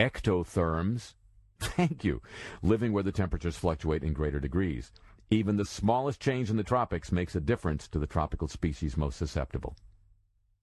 [0.00, 1.14] ectotherms.
[1.60, 2.22] Thank you.
[2.62, 4.92] Living where the temperatures fluctuate in greater degrees.
[5.30, 9.18] Even the smallest change in the tropics makes a difference to the tropical species most
[9.18, 9.76] susceptible.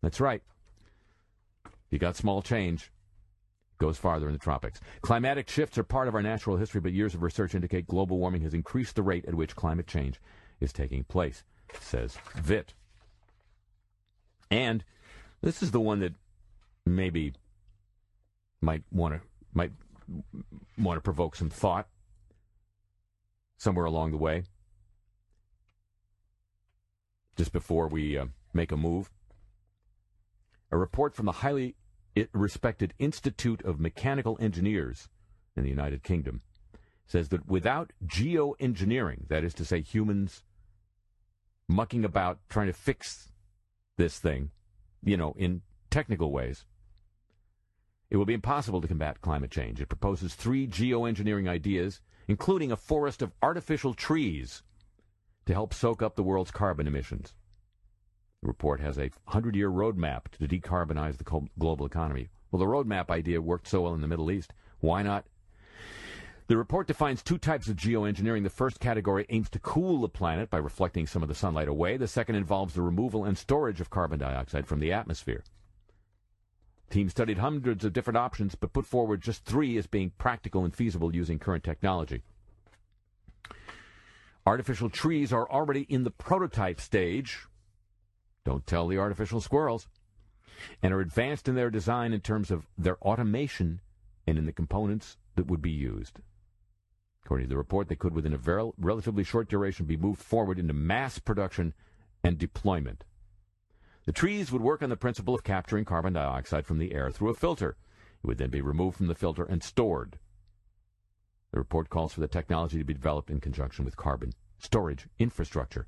[0.01, 0.41] That's right.
[1.91, 2.91] You got small change,
[3.77, 4.79] goes farther in the tropics.
[5.01, 8.41] Climatic shifts are part of our natural history, but years of research indicate global warming
[8.41, 10.19] has increased the rate at which climate change
[10.59, 11.43] is taking place,
[11.79, 12.69] says Vitt.
[14.49, 14.83] And
[15.41, 16.13] this is the one that
[16.85, 17.33] maybe
[18.61, 19.21] might want to
[19.53, 19.71] might
[20.77, 21.87] want to provoke some thought
[23.57, 24.43] somewhere along the way,
[27.35, 29.09] just before we uh, make a move.
[30.71, 31.75] A report from the highly
[32.33, 35.09] respected Institute of Mechanical Engineers
[35.55, 36.41] in the United Kingdom
[37.05, 40.43] says that without geoengineering, that is to say, humans
[41.67, 43.31] mucking about trying to fix
[43.97, 44.51] this thing,
[45.03, 46.65] you know, in technical ways,
[48.09, 49.81] it will be impossible to combat climate change.
[49.81, 54.63] It proposes three geoengineering ideas, including a forest of artificial trees
[55.45, 57.33] to help soak up the world's carbon emissions.
[58.45, 62.29] The report has a 100 year roadmap to decarbonize the global economy.
[62.51, 64.53] Well, the roadmap idea worked so well in the Middle East.
[64.81, 65.25] Why not?
[66.45, 68.43] The report defines two types of geoengineering.
[68.43, 71.97] The first category aims to cool the planet by reflecting some of the sunlight away.
[71.97, 75.43] The second involves the removal and storage of carbon dioxide from the atmosphere.
[76.91, 80.75] Team studied hundreds of different options, but put forward just three as being practical and
[80.75, 82.21] feasible using current technology.
[84.45, 87.47] Artificial trees are already in the prototype stage,
[88.45, 89.87] don't tell the artificial squirrels.
[90.81, 93.81] And are advanced in their design in terms of their automation
[94.25, 96.19] and in the components that would be used.
[97.25, 100.73] According to the report, they could, within a relatively short duration, be moved forward into
[100.73, 101.73] mass production
[102.23, 103.03] and deployment.
[104.05, 107.29] The trees would work on the principle of capturing carbon dioxide from the air through
[107.29, 107.75] a filter.
[108.23, 110.19] It would then be removed from the filter and stored.
[111.51, 115.87] The report calls for the technology to be developed in conjunction with carbon storage infrastructure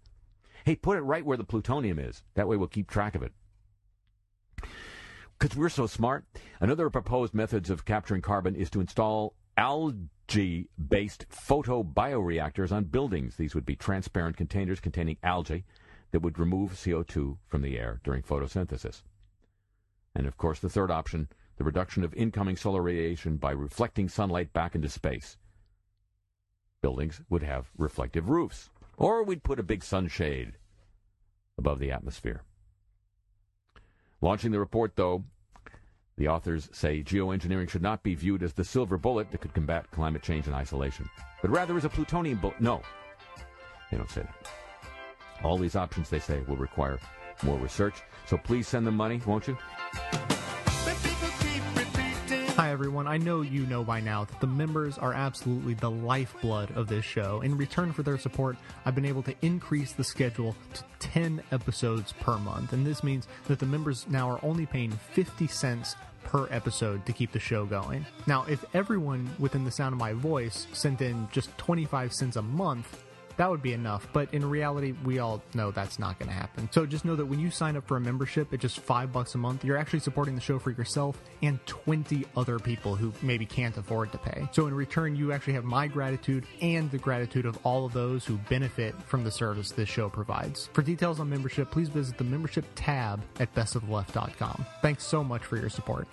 [0.68, 2.24] Hey, put it right where the plutonium is.
[2.34, 3.32] That way we'll keep track of it.
[5.40, 6.26] Because we're so smart.
[6.60, 13.38] Another proposed methods of capturing carbon is to install algae based photobioreactors on buildings.
[13.38, 15.64] These would be transparent containers containing algae
[16.12, 19.04] that would remove CO2 from the air during photosynthesis.
[20.14, 24.52] And of course, the third option the reduction of incoming solar radiation by reflecting sunlight
[24.52, 25.38] back into space.
[26.82, 28.70] Buildings would have reflective roofs.
[28.98, 30.54] Or we'd put a big sunshade
[31.58, 32.42] above the atmosphere.
[34.22, 35.24] Launching the report, though,
[36.18, 39.90] the authors say geoengineering should not be viewed as the silver bullet that could combat
[39.92, 41.08] climate change and isolation,
[41.44, 42.60] but rather as a plutonium bullet.
[42.60, 42.82] No,
[43.92, 44.50] they don't say that.
[45.44, 47.00] All these options, they say, will require
[47.44, 48.02] more research.
[48.26, 49.56] So please send them money, won't you?
[52.68, 53.08] Hi, everyone.
[53.08, 57.06] I know you know by now that the members are absolutely the lifeblood of this
[57.06, 57.40] show.
[57.40, 62.12] In return for their support, I've been able to increase the schedule to 10 episodes
[62.20, 62.74] per month.
[62.74, 65.96] And this means that the members now are only paying 50 cents
[66.26, 68.06] per episode to keep the show going.
[68.28, 72.42] Now, if everyone within the sound of my voice sent in just 25 cents a
[72.42, 73.02] month,
[73.38, 74.08] that would be enough.
[74.14, 76.70] But in reality, we all know that's not going to happen.
[76.72, 79.36] So just know that when you sign up for a membership at just five bucks
[79.36, 83.46] a month, you're actually supporting the show for yourself and 20 other people who maybe
[83.46, 84.48] can't afford to pay.
[84.52, 88.26] So in return, you actually have my gratitude and the gratitude of all of those
[88.26, 90.70] who benefit from the service this show provides.
[90.74, 94.66] For details on membership, please visit the membership tab at bestoftheleft.com.
[94.82, 96.08] Thanks so much for your support.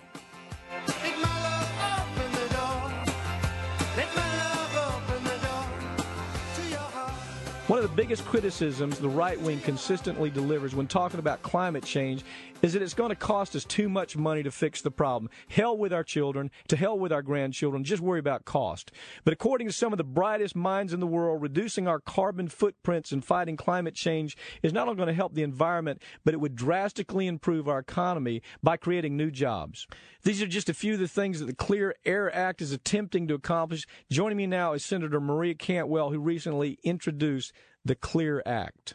[7.74, 12.22] One of the biggest criticisms the right wing consistently delivers when talking about climate change
[12.64, 15.28] is that it's going to cost us too much money to fix the problem.
[15.48, 18.90] Hell with our children, to hell with our grandchildren, just worry about cost.
[19.22, 23.12] But according to some of the brightest minds in the world, reducing our carbon footprints
[23.12, 26.56] and fighting climate change is not only going to help the environment, but it would
[26.56, 29.86] drastically improve our economy by creating new jobs.
[30.22, 33.28] These are just a few of the things that the Clear Air Act is attempting
[33.28, 33.86] to accomplish.
[34.10, 37.52] Joining me now is Senator Maria Cantwell, who recently introduced
[37.84, 38.94] the Clear Act.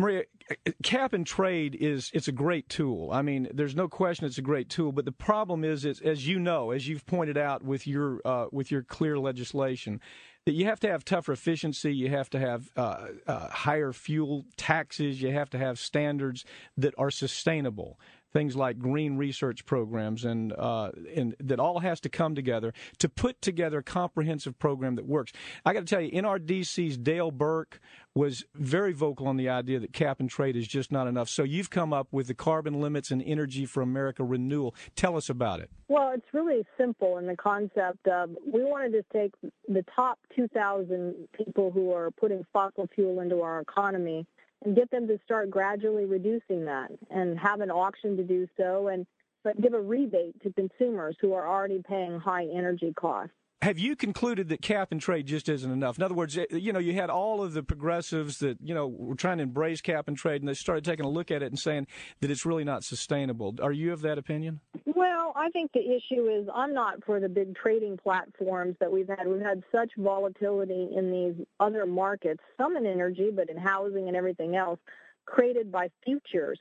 [0.00, 0.24] Maria,
[0.82, 3.10] cap and trade is it's a great tool.
[3.12, 4.92] I mean, there's no question it's a great tool.
[4.92, 8.46] But the problem is, is as you know, as you've pointed out with your uh,
[8.50, 10.00] with your clear legislation,
[10.46, 11.94] that you have to have tougher efficiency.
[11.94, 15.20] You have to have uh, uh, higher fuel taxes.
[15.20, 16.46] You have to have standards
[16.78, 17.98] that are sustainable
[18.32, 23.08] things like green research programs, and, uh, and that all has to come together to
[23.08, 25.32] put together a comprehensive program that works.
[25.64, 27.80] I got to tell you, NRDC's Dale Burke
[28.14, 31.28] was very vocal on the idea that cap and trade is just not enough.
[31.28, 34.74] So you've come up with the carbon limits and energy for America renewal.
[34.96, 35.70] Tell us about it.
[35.88, 39.32] Well, it's really simple in the concept of we wanted to take
[39.68, 44.26] the top 2,000 people who are putting fossil fuel into our economy
[44.64, 48.88] and get them to start gradually reducing that and have an auction to do so
[48.88, 49.06] and
[49.42, 53.32] but give a rebate to consumers who are already paying high energy costs.
[53.62, 55.98] Have you concluded that cap and trade just isn't enough?
[55.98, 58.86] In other words, eh, you know, you had all of the progressives that, you know,
[58.88, 61.46] were trying to embrace cap and trade and they started taking a look at it
[61.46, 61.86] and saying
[62.20, 63.54] that it's really not sustainable.
[63.62, 64.60] Are you of that opinion?
[64.86, 69.08] Well, I think the issue is I'm not for the big trading platforms that we've
[69.08, 69.28] had.
[69.28, 74.16] We've had such volatility in these other markets, some in energy, but in housing and
[74.16, 74.80] everything else,
[75.26, 76.58] created by futures.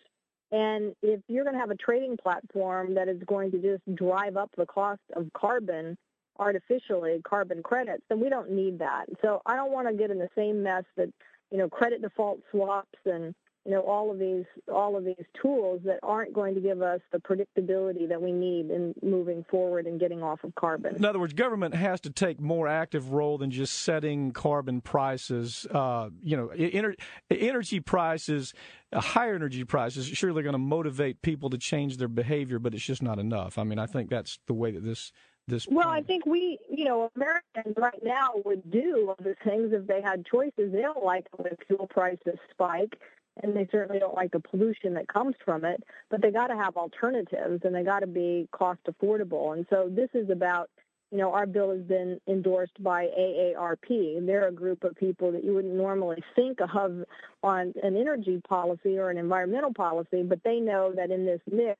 [0.51, 4.35] And if you're going to have a trading platform that is going to just drive
[4.35, 5.97] up the cost of carbon
[6.39, 9.05] artificially, carbon credits, then we don't need that.
[9.21, 11.09] So I don't want to get in the same mess that,
[11.51, 13.35] you know, credit default swaps and
[13.65, 17.01] you know all of these all of these tools that aren't going to give us
[17.11, 20.95] the predictability that we need in moving forward and getting off of carbon.
[20.95, 25.67] In other words, government has to take more active role than just setting carbon prices.
[25.69, 26.95] Uh, you know, ener-
[27.29, 28.53] energy prices,
[28.93, 32.73] uh, higher energy prices, sure they're going to motivate people to change their behavior, but
[32.73, 33.57] it's just not enough.
[33.57, 35.11] I mean, I think that's the way that this
[35.49, 35.67] this.
[35.67, 40.01] Well, I think we, you know, Americans right now would do other things if they
[40.01, 40.71] had choices.
[40.71, 42.97] They don't like when fuel prices spike
[43.41, 46.55] and they certainly don't like the pollution that comes from it, but they got to
[46.55, 49.55] have alternatives and they got to be cost affordable.
[49.55, 50.69] And so this is about,
[51.11, 54.17] you know, our bill has been endorsed by AARP.
[54.17, 57.03] And they're a group of people that you wouldn't normally think of
[57.41, 61.79] on an energy policy or an environmental policy, but they know that in this mix,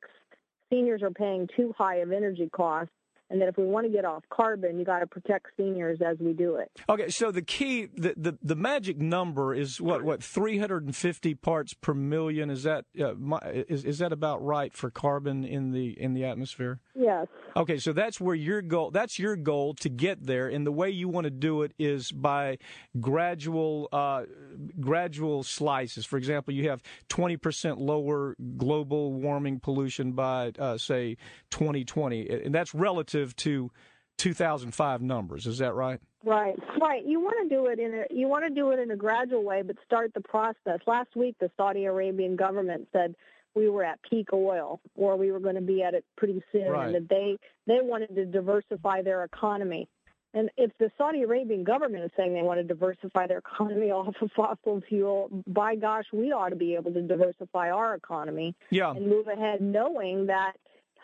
[0.72, 2.94] seniors are paying too high of energy costs
[3.30, 6.18] and that if we want to get off carbon, you got to protect seniors as
[6.20, 6.72] we do it.
[6.90, 11.94] Okay, so the key, the the, the magic number is what what 350 parts per
[11.94, 12.50] million.
[12.50, 16.26] Is that uh, my, is is that about right for carbon in the in the
[16.26, 16.80] atmosphere?
[16.96, 17.28] Yes.
[17.56, 18.92] Okay, so that's where your goal.
[18.92, 22.12] That's your goal to get there, and the way you want to do it is
[22.12, 22.58] by
[23.00, 24.24] gradual uh,
[24.80, 26.06] gradual slices.
[26.06, 31.18] For example, you have 20 percent lower global warming pollution by uh, say
[31.52, 33.72] 2020, and that's relative to
[34.18, 35.48] 2005 numbers.
[35.48, 36.00] Is that right?
[36.26, 37.06] Right, right.
[37.06, 39.44] You want to do it in a you want to do it in a gradual
[39.44, 40.80] way, but start the process.
[40.86, 43.16] Last week, the Saudi Arabian government said
[43.56, 46.70] we were at peak oil, or we were going to be at it pretty soon,
[46.70, 46.88] Right.
[46.88, 49.88] and that they they wanted to diversify their economy.
[50.34, 54.14] And if the Saudi Arabian government is saying they want to diversify their economy off
[54.22, 58.92] of fossil fuel, by gosh, we ought to be able to diversify our economy Yeah.
[58.92, 60.54] and move ahead knowing that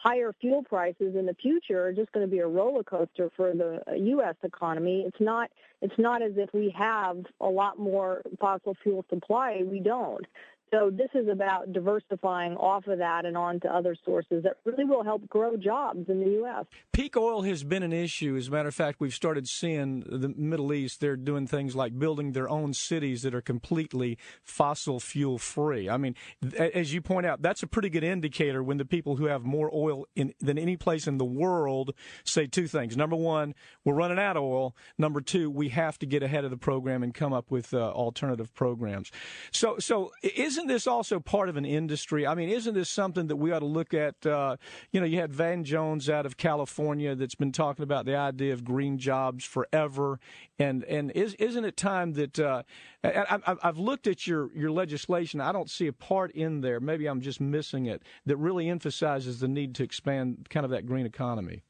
[0.05, 3.53] higher fuel prices in the future are just going to be a roller coaster for
[3.53, 4.35] the uh, U.S.
[4.43, 5.03] economy.
[5.07, 5.49] It's not.
[5.81, 9.61] It's not as if we have a lot more fossil fuel supply.
[9.65, 10.25] We don't.
[10.71, 15.03] So this is about diversifying off of that and onto other sources that really will
[15.03, 16.65] help grow jobs in the U.S.
[16.91, 18.35] Peak oil has been an issue.
[18.35, 21.97] As a matter of fact, we've started seeing the Middle East, they're doing things like
[21.97, 25.89] building their own cities that are completely fossil fuel free.
[25.89, 26.15] I mean,
[26.57, 29.69] as you point out, that's a pretty good indicator when the people who have more
[29.73, 31.93] oil in, than any place in the world
[32.23, 32.97] say two things.
[32.97, 33.53] Number one,
[33.83, 34.75] we're running out of oil.
[34.97, 37.91] Number two, we have to get ahead of the program and come up with uh,
[37.91, 39.11] alternative programs.
[39.51, 40.11] So, so
[40.55, 42.25] isn't this also part of an industry?
[42.25, 44.25] I mean, isn't this something that we ought to look at?
[44.25, 44.55] Uh,
[44.89, 48.53] you know, you had Van Jones out of California that's been talking about the idea
[48.53, 50.17] of green jobs forever,
[50.57, 52.63] and and is isn't it time that uh,
[53.03, 55.41] I, have looked at your your legislation?
[55.41, 56.79] I don't see a part in there.
[56.79, 60.85] Maybe I'm just missing it that really emphasizes the need to expand kind of that
[60.85, 61.63] green economy.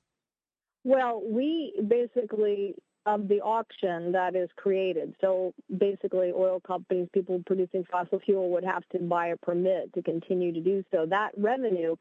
[0.84, 2.76] Well, we basically
[3.06, 5.16] of the auction that is created.
[5.22, 10.02] So basically, oil companies, people producing fossil fuel, would have to buy a permit to
[10.02, 11.06] continue to do so.
[11.06, 11.96] That revenue,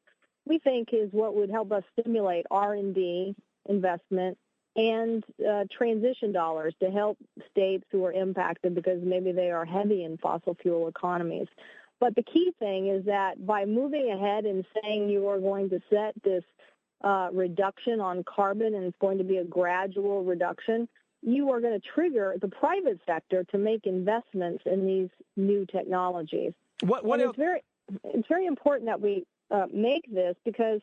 [0.46, 3.34] we think, is what would help us stimulate R&D
[3.68, 4.38] investment
[4.76, 7.16] and uh, transition dollars to help
[7.50, 11.46] states who are impacted because maybe they are heavy in fossil fuel economies.
[12.00, 15.80] But the key thing is that by moving ahead and saying you are going to
[15.90, 16.42] set this
[17.32, 20.88] reduction on carbon and it's going to be a gradual reduction,
[21.22, 26.52] you are going to trigger the private sector to make investments in these new technologies.
[26.82, 27.62] What, what it's very
[28.05, 30.80] it's very important that we uh, make this because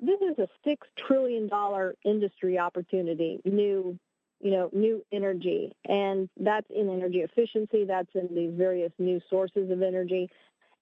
[0.00, 3.98] this is a six trillion dollar industry opportunity, new
[4.40, 5.72] you know, new energy.
[5.88, 10.28] And that's in energy efficiency, that's in these various new sources of energy.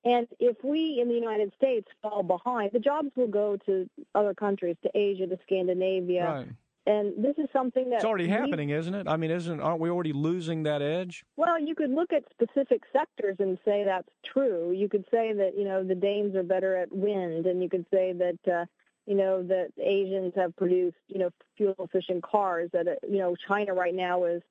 [0.04, 4.34] And if we in the United States fall behind, the jobs will go to other
[4.34, 6.24] countries, to Asia, to Scandinavia.
[6.24, 6.48] Right.
[6.84, 9.06] And this is something that it's already we, happening, isn't it?
[9.06, 11.24] I mean, isn't aren't we already losing that edge?
[11.36, 14.72] Well, you could look at specific sectors and say that's true.
[14.72, 17.86] You could say that you know the Danes are better at wind, and you could
[17.92, 18.66] say that uh,
[19.06, 22.70] you know that Asians have produced you know fuel efficient cars.
[22.72, 24.42] That uh, you know China right now is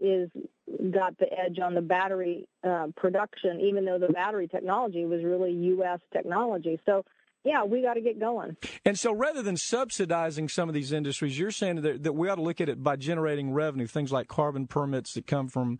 [0.00, 0.30] is
[0.92, 5.52] got the edge on the battery uh, production, even though the battery technology was really
[5.52, 6.00] U.S.
[6.12, 6.80] technology.
[6.86, 7.04] So,
[7.44, 8.56] yeah, we got to get going.
[8.84, 12.36] And so, rather than subsidizing some of these industries, you're saying that, that we ought
[12.36, 15.78] to look at it by generating revenue, things like carbon permits that come from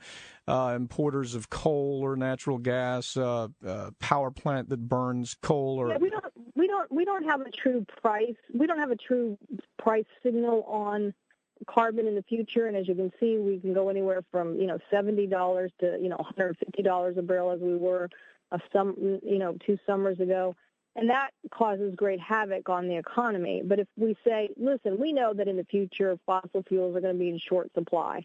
[0.49, 5.89] uh, importers of coal or natural gas, uh, uh power plant that burns coal, or
[5.89, 6.25] yeah, we don't
[6.57, 8.37] we don't we don't have a true price.
[8.55, 9.37] We don't have a true
[9.79, 11.15] price signal on
[11.67, 12.67] carbon in the future.
[12.67, 16.09] And as you can see, we can go anywhere from, you know, $70 to, you
[16.09, 18.09] know, $150 a barrel as we were
[18.53, 20.57] a some, you know, two summers ago.
[20.97, 23.63] And that causes great havoc on the economy.
[23.65, 27.15] But if we say, listen, we know that in the future fossil fuels are going
[27.15, 28.25] to be in short supply,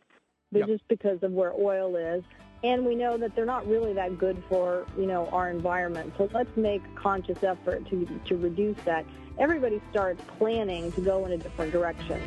[0.51, 0.67] but Yep.
[0.67, 2.23] just because of where oil is,
[2.63, 6.13] and we know that they're not really that good for, you know, our environment.
[6.17, 9.05] So let's make conscious effort to to reduce that.
[9.37, 12.19] Everybody starts planning to go in a different direction.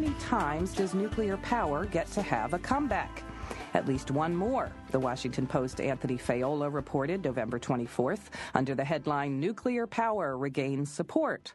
[0.00, 3.24] Many times does nuclear power get to have a comeback?
[3.74, 9.40] At least one more, the Washington Post Anthony Faiola reported November 24th under the headline
[9.40, 11.52] Nuclear Power Regains Support.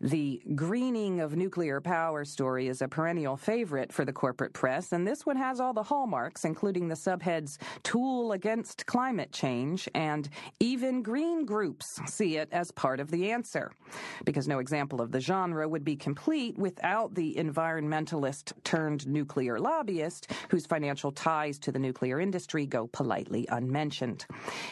[0.00, 5.06] The greening of nuclear power story is a perennial favorite for the corporate press, and
[5.06, 10.28] this one has all the hallmarks, including the subheads Tool Against Climate Change and
[10.60, 13.72] Even Green Groups see it as part of the answer.
[14.26, 20.30] Because no example of the genre would be complete without the environmentalist turned nuclear lobbyist
[20.50, 24.26] whose financial ties to the nuclear industry go politely unmentioned.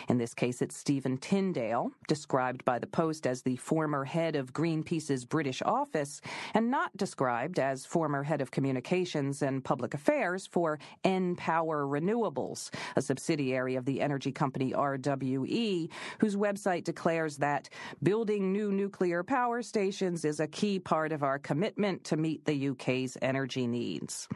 [0.08, 4.52] In this case, it's Stephen Tindale, described by the Post as the former head of
[4.52, 6.22] Greenpeace's British office,
[6.54, 13.02] and not described as former head of communications and public affairs for npower Renewables, a
[13.02, 15.90] subsidiary of the energy company RWE,
[16.20, 17.68] whose website declares that
[18.02, 22.70] building new nuclear power stations is a key part of our commitment to meet the
[22.70, 24.28] UK's energy needs.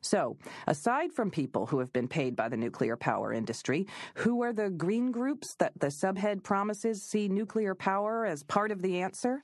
[0.00, 4.52] So, aside from people who have been paid by the nuclear power industry, who are
[4.52, 9.42] the green groups that the subhead promises see nuclear power as part of the answer?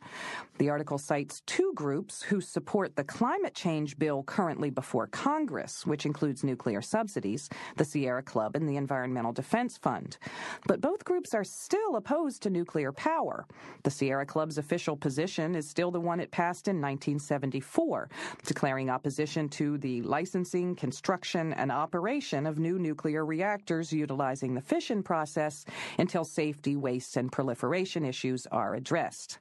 [0.58, 6.04] The article cites two groups who support the climate change bill currently before Congress, which
[6.04, 10.18] includes nuclear subsidies, the Sierra Club and the Environmental Defense Fund.
[10.66, 13.46] But both groups are still opposed to nuclear power.
[13.84, 18.10] The Sierra Club's official position is still the one it passed in 1974,
[18.44, 25.04] declaring opposition to the licensing, construction, and operation of new nuclear reactors utilizing the fission
[25.04, 25.64] process
[26.00, 29.38] until safety, waste, and proliferation issues are addressed.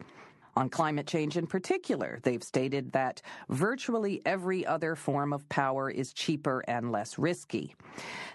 [0.56, 6.14] On climate change in particular, they've stated that virtually every other form of power is
[6.14, 7.76] cheaper and less risky.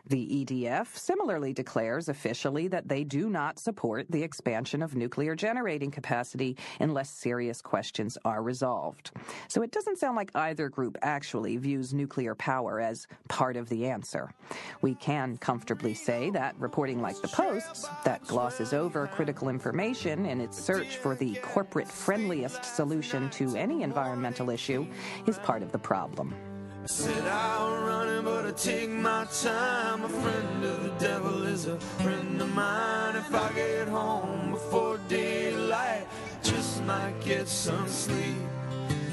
[0.07, 5.91] The EDF similarly declares officially that they do not support the expansion of nuclear generating
[5.91, 9.11] capacity unless serious questions are resolved.
[9.49, 13.87] So it doesn't sound like either group actually views nuclear power as part of the
[13.87, 14.33] answer.
[14.81, 20.41] We can comfortably say that reporting like the Post's, that glosses over critical information in
[20.41, 24.87] its search for the corporate friendliest solution to any environmental issue,
[25.27, 26.35] is part of the problem.
[26.83, 30.05] I set out running, but I take my time.
[30.05, 33.15] A friend of the devil is a friend of mine.
[33.15, 36.07] If I get home before daylight,
[36.43, 38.39] just might get some sleep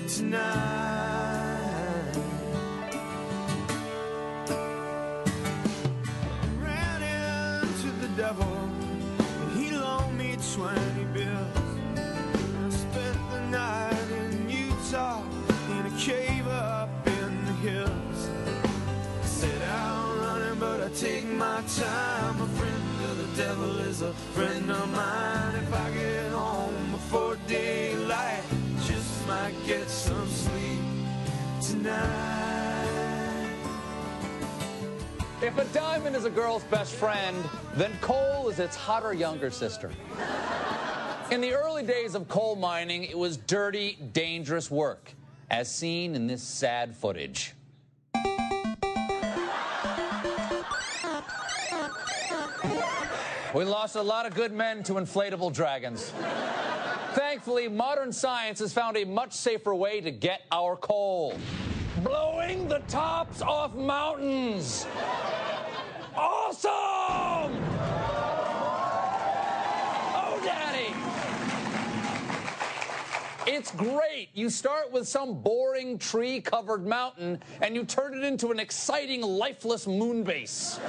[0.07, 1.25] tonight.
[8.15, 8.69] Devil,
[9.55, 11.04] he loaned me 20
[13.51, 15.23] night in Utah
[15.71, 18.29] in a cave up in the hills.
[19.67, 22.41] Out running, but I take my time.
[22.41, 25.55] A friend of the devil is a friend of mine.
[25.55, 28.43] If I get home before daylight,
[28.81, 30.79] just might get some sleep
[31.61, 33.49] tonight.
[35.41, 37.37] If a diamond is a girl's best friend,
[37.75, 39.91] then coal is its hotter younger sister.
[41.31, 45.11] In the early days of coal mining, it was dirty, dangerous work,
[45.49, 47.53] as seen in this sad footage.
[53.53, 56.11] We lost a lot of good men to inflatable dragons.
[57.13, 61.37] Thankfully, modern science has found a much safer way to get our coal
[62.03, 64.85] blowing the tops off mountains.
[66.15, 66.71] Awesome!
[70.13, 70.93] Oh, Daddy!
[73.47, 74.29] It's great.
[74.33, 79.21] You start with some boring tree covered mountain and you turn it into an exciting,
[79.21, 80.79] lifeless moon base.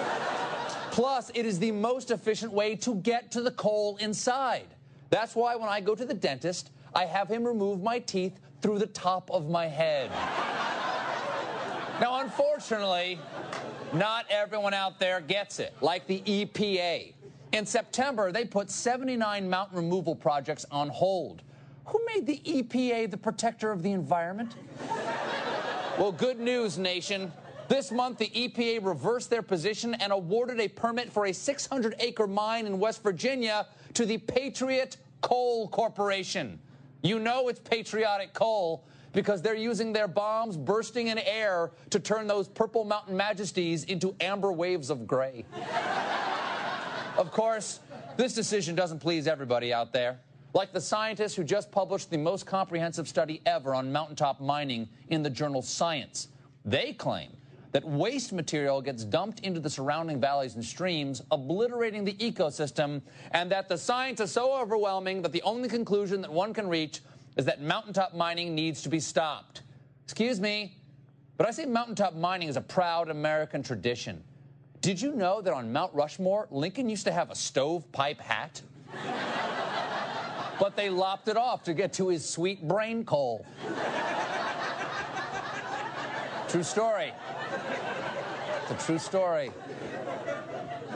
[0.90, 4.68] Plus, it is the most efficient way to get to the coal inside.
[5.10, 8.78] That's why when I go to the dentist, I have him remove my teeth through
[8.78, 10.10] the top of my head.
[12.00, 13.18] Now, unfortunately,
[13.92, 17.12] not everyone out there gets it, like the EPA.
[17.52, 21.42] In September, they put 79 mountain removal projects on hold.
[21.86, 24.54] Who made the EPA the protector of the environment?
[25.98, 27.32] well, good news, nation.
[27.68, 32.26] This month, the EPA reversed their position and awarded a permit for a 600 acre
[32.26, 36.58] mine in West Virginia to the Patriot Coal Corporation.
[37.02, 42.26] You know it's patriotic coal because they're using their bombs bursting in air to turn
[42.26, 45.44] those purple mountain majesties into amber waves of gray.
[47.16, 47.80] of course,
[48.16, 50.20] this decision doesn't please everybody out there.
[50.56, 55.22] Like the scientists who just published the most comprehensive study ever on mountaintop mining in
[55.22, 56.28] the journal Science.
[56.64, 57.28] They claim
[57.72, 63.02] that waste material gets dumped into the surrounding valleys and streams, obliterating the ecosystem,
[63.32, 67.02] and that the science is so overwhelming that the only conclusion that one can reach
[67.36, 69.60] is that mountaintop mining needs to be stopped.
[70.04, 70.78] Excuse me,
[71.36, 74.24] but I say mountaintop mining is a proud American tradition.
[74.80, 78.62] Did you know that on Mount Rushmore, Lincoln used to have a stovepipe hat?
[80.58, 83.46] but they lopped it off to get to his sweet brain coal.
[86.48, 87.12] True story.
[88.62, 89.50] It's a true story.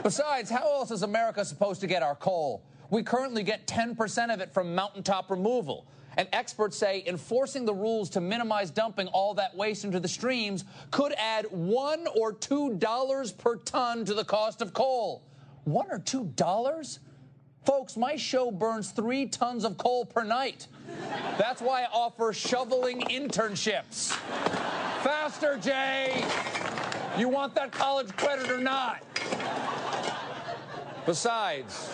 [0.03, 2.63] Besides, how else is America supposed to get our coal?
[2.89, 5.85] We currently get 10% of it from mountaintop removal.
[6.17, 10.65] And experts say enforcing the rules to minimize dumping all that waste into the streams
[10.89, 15.23] could add one or two dollars per ton to the cost of coal.
[15.63, 16.99] One or two dollars?
[17.65, 20.67] Folks, my show burns three tons of coal per night.
[21.37, 24.09] That's why I offer shoveling internships.
[25.03, 26.25] Faster, Jay!
[27.17, 29.03] You want that college credit or not?
[31.05, 31.91] Besides,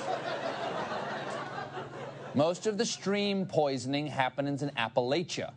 [2.33, 5.51] most of the stream poisoning happens in Appalachia.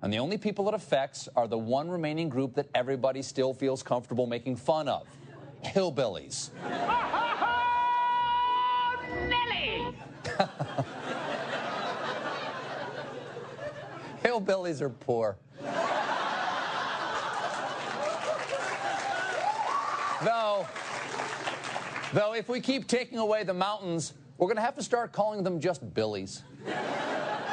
[0.00, 3.82] And the only people it affects are the one remaining group that everybody still feels
[3.82, 5.06] comfortable making fun of
[5.64, 6.50] hillbillies.
[14.22, 15.36] Hillbillies are poor.
[20.24, 20.66] Though,
[22.12, 25.42] though, if we keep taking away the mountains, we're going to have to start calling
[25.42, 26.42] them just billies.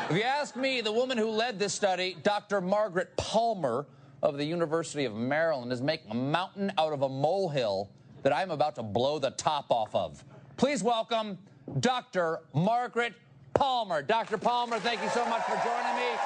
[0.10, 2.62] If you ask me, the woman who led this study, Dr.
[2.62, 3.86] Margaret Palmer
[4.22, 7.90] of the University of Maryland, is making a mountain out of a molehill
[8.24, 10.24] that I'm about to blow the top off of.
[10.58, 11.38] Please welcome
[11.80, 12.40] Dr.
[12.54, 13.14] Margaret
[13.54, 14.02] Palmer.
[14.02, 14.38] Dr.
[14.38, 16.18] Palmer, thank you so much for joining me.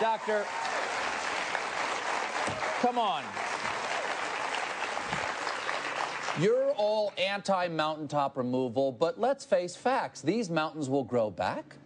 [0.00, 0.44] Doctor,
[2.80, 3.24] come on.
[6.40, 10.20] You're all anti mountaintop removal, but let's face facts.
[10.20, 11.76] These mountains will grow back.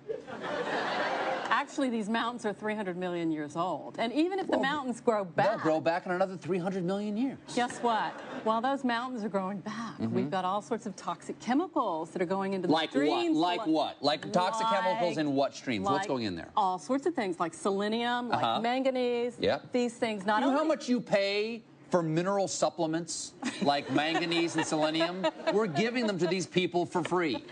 [1.51, 3.97] Actually, these mountains are 300 million years old.
[3.99, 7.39] And even if the mountains grow They'll back, grow back in another 300 million years.
[7.55, 8.13] guess what?
[8.45, 10.13] While those mountains are growing back, Mhm.
[10.13, 13.37] we've got all sorts of toxic chemicals that are going into the streams.
[13.37, 13.67] Like what?
[13.69, 14.03] Like what?
[14.25, 15.89] Like toxic chemicals in what streams?
[15.89, 16.51] What's going in there?
[16.57, 18.61] All sorts of things like selenium, like Uh-huh.
[18.61, 19.37] manganese.
[19.41, 19.73] Yep.
[19.73, 23.33] These things not you know only how much you pay for mineral supplements
[23.63, 25.27] like manganese and selenium?
[25.53, 27.45] We're giving them to these people for free.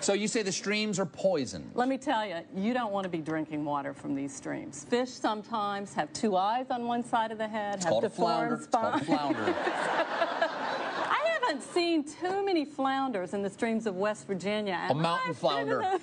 [0.00, 1.70] So you say the streams are poison.
[1.74, 4.84] Let me tell you, you don't want to be drinking water from these streams.
[4.84, 8.10] Fish sometimes have two eyes on one side of the head, It's have called a
[8.10, 8.56] flounder.
[8.58, 9.06] deformed spines.
[9.06, 9.54] flounder.
[9.64, 14.86] I haven't seen too many flounders in the streams of West Virginia.
[14.88, 15.82] A mountain flounder.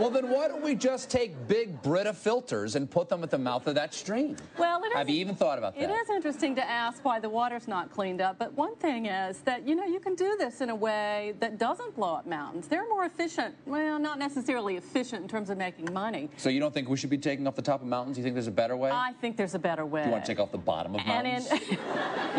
[0.00, 3.36] Well, then why don't we just take big Brita filters and put them at the
[3.36, 4.34] mouth of that stream?
[4.56, 5.90] Well, it Have you even thought about that?
[5.90, 9.40] It is interesting to ask why the water's not cleaned up, but one thing is
[9.40, 12.66] that, you know, you can do this in a way that doesn't blow up mountains.
[12.66, 13.54] They're more efficient.
[13.66, 16.30] Well, not necessarily efficient in terms of making money.
[16.38, 18.16] So you don't think we should be taking off the top of mountains?
[18.16, 18.90] You think there's a better way?
[18.90, 20.04] I think there's a better way.
[20.04, 21.46] Do you want to take off the bottom of mountains?
[21.52, 21.78] in,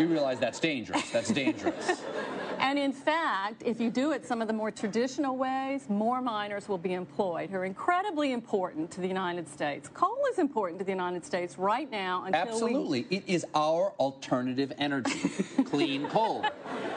[0.00, 1.08] you realize that's dangerous.
[1.10, 2.02] That's dangerous.
[2.62, 6.68] and in fact, if you do it some of the more traditional ways, more miners
[6.68, 9.90] will be employed who are incredibly important to the United States.
[9.92, 13.06] Coal is important to the United States right now until we Absolutely.
[13.10, 15.28] It is our alternative energy.
[15.64, 16.46] Clean coal.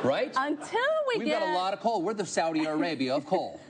[0.03, 0.31] Right?
[0.37, 2.03] Until we get We've get got a lot of coal.
[2.03, 3.59] We're the Saudi Arabia of coal.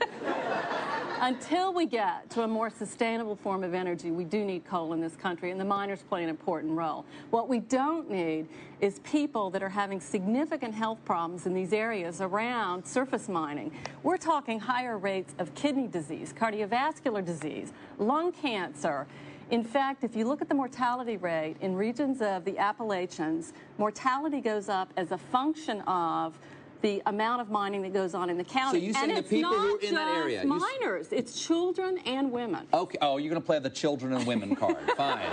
[1.18, 5.00] Until we get to a more sustainable form of energy, we do need coal in
[5.00, 7.06] this country, and the miners play an important role.
[7.30, 8.48] What we don't need
[8.82, 13.72] is people that are having significant health problems in these areas around surface mining.
[14.02, 19.06] We're talking higher rates of kidney disease, cardiovascular disease, lung cancer.
[19.50, 24.42] In fact, if you look at the mortality rate in regions of the Appalachians, mortality
[24.42, 26.38] goes up as a function of
[26.86, 28.78] the amount of mining that goes on in the county.
[28.78, 30.62] So you say and the it's people not who are in that area, you s-
[30.80, 32.68] miners, it's children and women.
[32.72, 32.96] Okay.
[33.02, 34.78] Oh, you're going to play the children and women card.
[34.96, 35.26] Fine.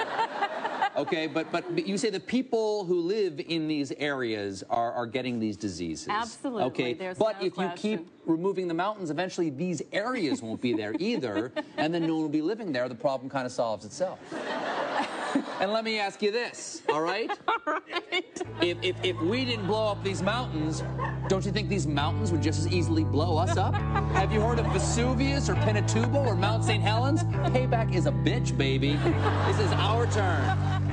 [0.95, 5.05] Okay, but, but but you say the people who live in these areas are, are
[5.05, 6.07] getting these diseases.
[6.09, 10.61] Absolutely, Okay, there's but no if you keep removing the mountains, eventually these areas won't
[10.61, 12.87] be there either, and then no one will be living there.
[12.89, 14.19] The problem kind of solves itself.
[15.59, 17.31] And let me ask you this, all right?
[18.61, 20.83] If, if, if we didn't blow up these mountains,
[21.27, 23.73] don't you think these mountains would just as easily blow us up?
[24.13, 26.83] Have you heard of Vesuvius or Pinatubo or Mount St.
[26.83, 27.23] Helens?
[27.23, 28.93] Payback is a bitch, baby.
[29.47, 30.92] This is our turn.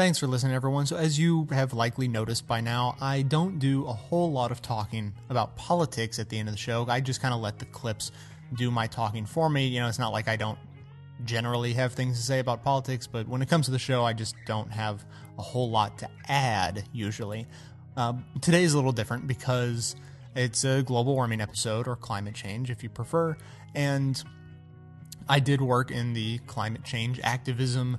[0.00, 0.86] Thanks for listening, everyone.
[0.86, 4.62] So, as you have likely noticed by now, I don't do a whole lot of
[4.62, 6.86] talking about politics at the end of the show.
[6.88, 8.10] I just kind of let the clips
[8.54, 9.66] do my talking for me.
[9.66, 10.58] You know, it's not like I don't
[11.26, 14.14] generally have things to say about politics, but when it comes to the show, I
[14.14, 15.04] just don't have
[15.38, 17.46] a whole lot to add usually.
[17.94, 19.96] Uh, today is a little different because
[20.34, 23.36] it's a global warming episode, or climate change if you prefer,
[23.74, 24.24] and
[25.28, 27.98] I did work in the climate change activism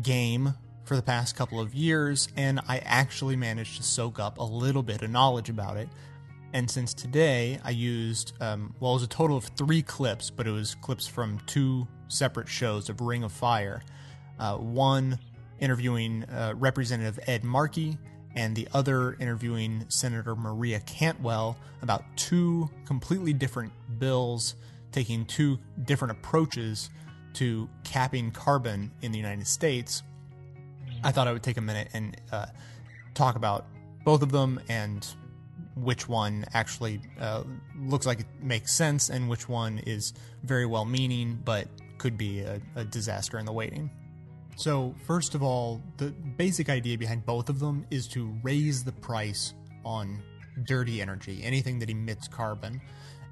[0.00, 4.42] game for the past couple of years, and I actually managed to soak up a
[4.42, 5.88] little bit of knowledge about it.
[6.52, 10.46] And since today, I used, um, well, it was a total of three clips, but
[10.46, 13.82] it was clips from two separate shows of Ring of Fire.
[14.38, 15.18] Uh, one
[15.60, 17.96] interviewing uh, Representative Ed Markey,
[18.34, 24.54] and the other interviewing Senator Maria Cantwell about two completely different bills
[24.90, 26.90] taking two different approaches
[27.34, 30.02] to capping carbon in the United States.
[31.04, 32.46] I thought I would take a minute and uh,
[33.14, 33.66] talk about
[34.04, 35.06] both of them and
[35.74, 37.44] which one actually uh,
[37.78, 41.66] looks like it makes sense and which one is very well meaning but
[41.98, 43.90] could be a, a disaster in the waiting.
[44.56, 48.92] So, first of all, the basic idea behind both of them is to raise the
[48.92, 50.22] price on
[50.64, 52.80] dirty energy, anything that emits carbon.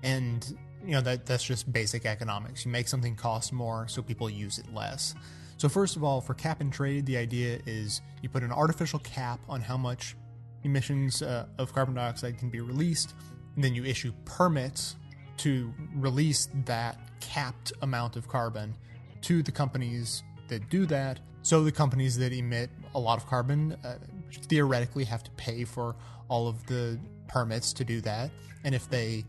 [0.03, 2.65] And you know that that's just basic economics.
[2.65, 5.15] You make something cost more so people use it less.
[5.61, 8.99] So first of all, for cap and trade, the idea is you put an artificial
[9.01, 10.17] cap on how much
[10.65, 13.13] emissions uh, of carbon dioxide can be released,
[13.55, 14.97] and then you issue permits
[15.37, 18.75] to release that capped amount of carbon
[19.21, 21.21] to the companies that do that.
[21.43, 23.97] So the companies that emit a lot of carbon uh,
[24.33, 25.95] theoretically have to pay for
[26.29, 26.99] all of the
[27.29, 28.31] permits to do that,
[28.65, 29.27] and if they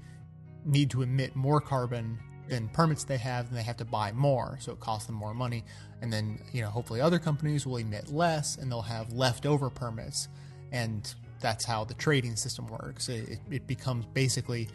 [0.64, 2.18] need to emit more carbon
[2.48, 5.34] than permits they have, then they have to buy more, so it costs them more
[5.34, 5.64] money.
[6.02, 10.28] And then, you know, hopefully other companies will emit less and they'll have leftover permits.
[10.72, 13.10] And that's how the trading system works.
[13.10, 14.70] It, it becomes basically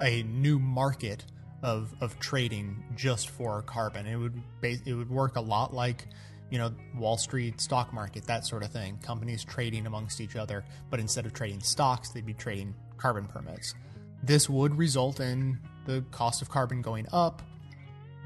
[0.00, 1.24] a new market
[1.62, 4.06] of, of trading just for carbon.
[4.06, 6.06] It would it would work a lot like
[6.50, 8.98] you know Wall Street stock market that sort of thing.
[9.02, 13.74] Companies trading amongst each other, but instead of trading stocks, they'd be trading carbon permits.
[14.22, 17.42] This would result in the cost of carbon going up.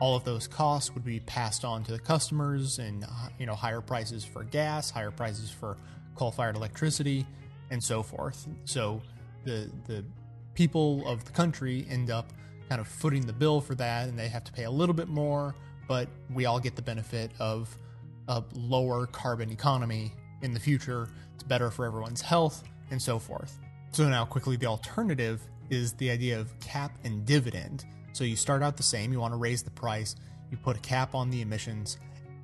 [0.01, 3.55] All of those costs would be passed on to the customers, and uh, you know
[3.55, 5.77] higher prices for gas, higher prices for
[6.15, 7.27] coal-fired electricity,
[7.71, 8.47] and so forth.
[8.65, 9.01] So
[9.45, 10.05] the the
[10.55, 12.33] people of the country end up
[12.69, 15.09] kind of footing the bill for that, and they have to pay a little bit
[15.09, 15.55] more,
[15.87, 17.77] but we all get the benefit of
[18.29, 21.09] a lower carbon economy in the future.
[21.35, 23.59] It's better for everyone's health, and so forth.
[23.93, 25.41] So now, quickly, the alternative
[25.71, 27.85] is the idea of cap and dividend.
[28.15, 30.15] So you start out the same, you want to raise the price,
[30.49, 31.99] you put a cap on the emissions,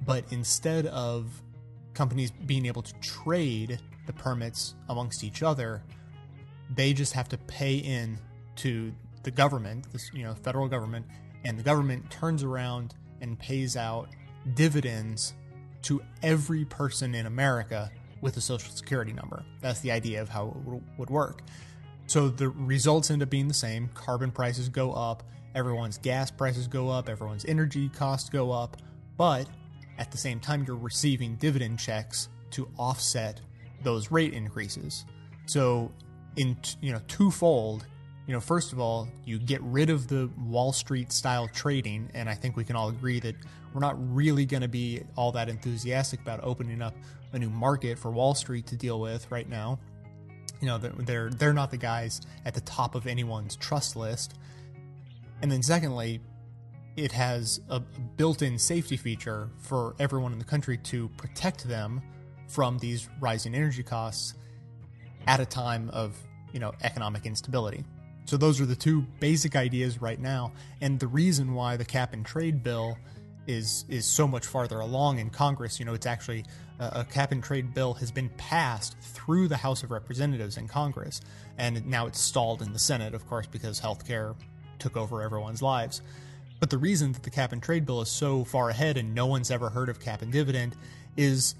[0.04, 1.40] but instead of
[1.94, 5.84] companies being able to trade the permits amongst each other,
[6.74, 8.18] they just have to pay in
[8.56, 8.92] to
[9.22, 11.06] the government, this you know, federal government,
[11.44, 14.08] and the government turns around and pays out
[14.54, 15.34] dividends
[15.82, 19.44] to every person in America with a social security number.
[19.60, 21.42] That's the idea of how it would work.
[22.06, 23.88] So the results end up being the same.
[23.94, 25.22] Carbon prices go up,
[25.54, 28.76] everyone's gas prices go up, everyone's energy costs go up,
[29.16, 29.46] but
[29.98, 33.40] at the same time, you're receiving dividend checks to offset
[33.82, 35.04] those rate increases.
[35.46, 35.92] So,
[36.36, 37.86] in you know twofold,
[38.26, 42.28] you know, first of all, you get rid of the Wall Street style trading, and
[42.28, 43.34] I think we can all agree that
[43.74, 46.94] we're not really going to be all that enthusiastic about opening up
[47.32, 49.78] a new market for Wall Street to deal with right now
[50.60, 54.34] you know they're they're not the guys at the top of anyone's trust list
[55.42, 56.20] and then secondly
[56.96, 62.02] it has a built-in safety feature for everyone in the country to protect them
[62.48, 64.34] from these rising energy costs
[65.26, 66.16] at a time of
[66.52, 67.84] you know economic instability
[68.24, 72.12] so those are the two basic ideas right now and the reason why the cap
[72.12, 72.96] and trade bill
[73.46, 75.78] is is so much farther along in Congress.
[75.78, 76.44] You know, it's actually
[76.78, 80.68] uh, a cap and trade bill has been passed through the House of Representatives in
[80.68, 81.20] Congress,
[81.58, 84.34] and now it's stalled in the Senate, of course, because healthcare
[84.80, 86.02] took over everyone's lives.
[86.60, 89.26] But the reason that the cap and trade bill is so far ahead and no
[89.26, 90.76] one's ever heard of cap and dividend
[91.16, 91.54] is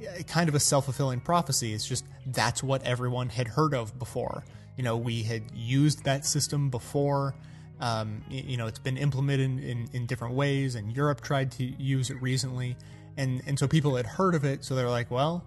[0.00, 1.74] uh, kind of a self fulfilling prophecy.
[1.74, 4.44] It's just that's what everyone had heard of before.
[4.76, 7.34] You know, we had used that system before.
[7.80, 12.10] Um, you know, it's been implemented in, in different ways, and Europe tried to use
[12.10, 12.76] it recently,
[13.16, 15.44] and and so people had heard of it, so they're like, well,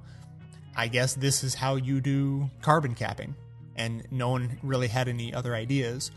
[0.75, 3.35] I guess this is how you do carbon capping,
[3.75, 6.11] and no one really had any other ideas.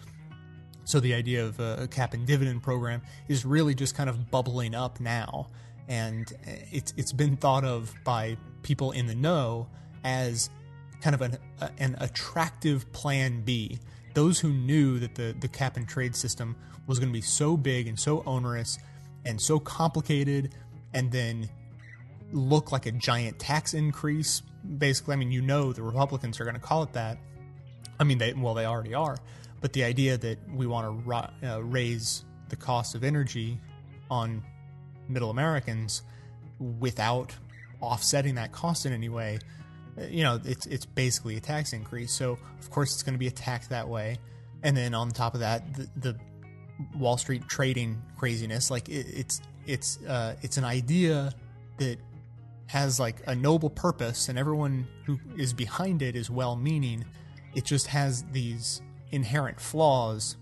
[0.84, 4.74] So the idea of a cap and dividend program is really just kind of bubbling
[4.74, 5.48] up now,
[5.88, 6.30] and
[6.70, 9.68] it's it's been thought of by people in the know
[10.04, 10.50] as
[11.00, 11.38] kind of an
[11.78, 13.78] an attractive plan B.
[14.12, 16.54] Those who knew that the, the cap and trade system
[16.86, 18.78] was going to be so big and so onerous
[19.24, 20.54] and so complicated
[20.92, 21.48] and then
[22.32, 24.42] look like a giant tax increase
[24.78, 27.18] basically i mean you know the republicans are going to call it that.
[27.98, 29.16] I mean they well they already are
[29.64, 33.58] but the idea that we want to uh, raise the cost of energy
[34.10, 34.42] on
[35.08, 36.02] middle americans
[36.78, 37.34] without
[37.80, 39.38] offsetting that cost in any way
[39.96, 42.12] you know, it's it's basically a tax increase.
[42.12, 44.18] So of course it's going to be attacked that way.
[44.62, 46.18] And then on top of that, the, the
[46.96, 51.32] Wall Street trading craziness, like it, it's it's uh, it's an idea
[51.78, 51.98] that
[52.66, 57.04] has like a noble purpose, and everyone who is behind it is well-meaning.
[57.54, 58.82] It just has these
[59.14, 60.36] inherent flaws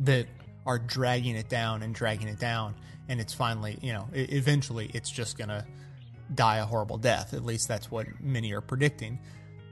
[0.00, 0.26] that
[0.66, 2.74] are dragging it down and dragging it down,
[3.08, 5.66] and it's finally, you know, eventually it's just gonna
[6.34, 7.32] die a horrible death.
[7.32, 9.18] At least that's what many are predicting.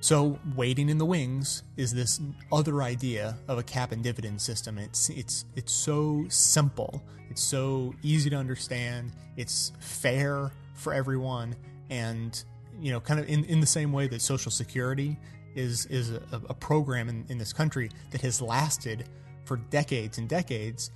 [0.01, 2.21] So, waiting in the wings is this
[2.53, 4.79] other idea of a cap and dividend system.
[4.79, 7.03] It's it's it's so simple.
[7.29, 9.13] It's so easy to understand.
[9.37, 11.55] It's fair for everyone,
[11.91, 12.43] and
[12.81, 15.19] you know, kind of in, in the same way that Social Security
[15.59, 19.09] is is a, a program in, in this country that has lasted
[19.45, 20.91] for decades and decades,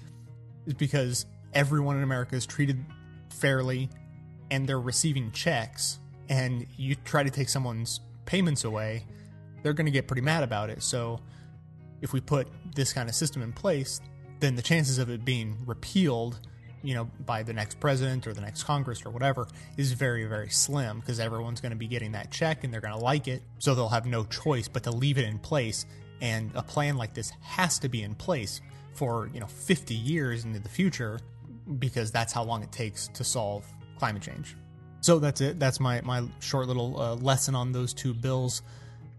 [0.67, 2.83] is because everyone in America is treated
[3.31, 3.91] fairly,
[4.51, 5.99] and they're receiving checks.
[6.29, 9.05] And you try to take someone's payments away,
[9.63, 10.83] they're going to get pretty mad about it.
[10.83, 11.21] So,
[12.01, 14.01] if we put this kind of system in place,
[14.41, 16.41] then the chances of it being repealed,
[16.83, 20.51] you know, by the next president or the next Congress or whatever is very, very
[20.51, 23.43] slim because everyone's going to be getting that check and they're going to like it.
[23.59, 25.87] So they'll have no choice but to leave it in place.
[26.21, 28.61] And a plan like this has to be in place
[28.95, 31.21] for, you know, 50 years into the future
[31.79, 33.65] because that's how long it takes to solve
[33.99, 34.57] climate change.
[35.01, 35.59] So that's it.
[35.59, 38.63] That's my, my short little uh, lesson on those two bills.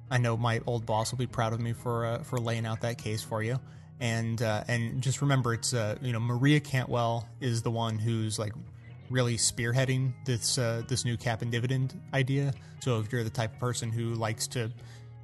[0.09, 2.81] I know my old boss will be proud of me for uh, for laying out
[2.81, 3.59] that case for you.
[3.99, 8.37] And uh, and just remember, it's uh, you know Maria Cantwell is the one who's
[8.37, 8.53] like
[9.09, 12.53] really spearheading this uh, this new cap and dividend idea.
[12.81, 14.71] So if you're the type of person who likes to,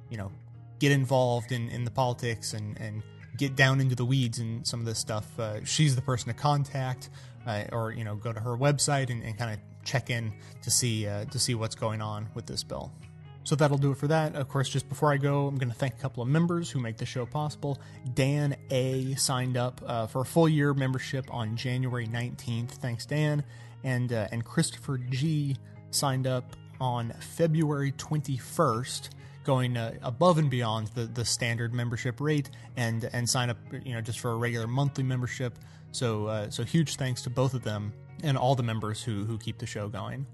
[0.08, 0.30] you know,
[0.78, 3.02] get involved in, in the politics and, and
[3.36, 6.34] get down into the weeds and some of this stuff, uh, she's the person to
[6.34, 7.10] contact,
[7.46, 10.70] uh, or you know, go to her website and, and kind of check in to
[10.70, 12.92] see uh, to see what's going on with this bill.
[13.44, 14.34] So that'll do it for that.
[14.34, 16.78] Of course, just before I go, I'm going to thank a couple of members who
[16.78, 17.80] make the show possible.
[18.14, 22.70] Dan A signed up uh, for a full year membership on January 19th.
[22.70, 23.42] Thanks, Dan.
[23.82, 25.56] And uh, and Christopher G
[25.90, 29.10] signed up on February 21st,
[29.44, 33.94] going uh, above and beyond the, the standard membership rate, and and sign up you
[33.94, 35.58] know just for a regular monthly membership.
[35.92, 39.38] So uh, so huge thanks to both of them and all the members who who
[39.38, 40.26] keep the show going.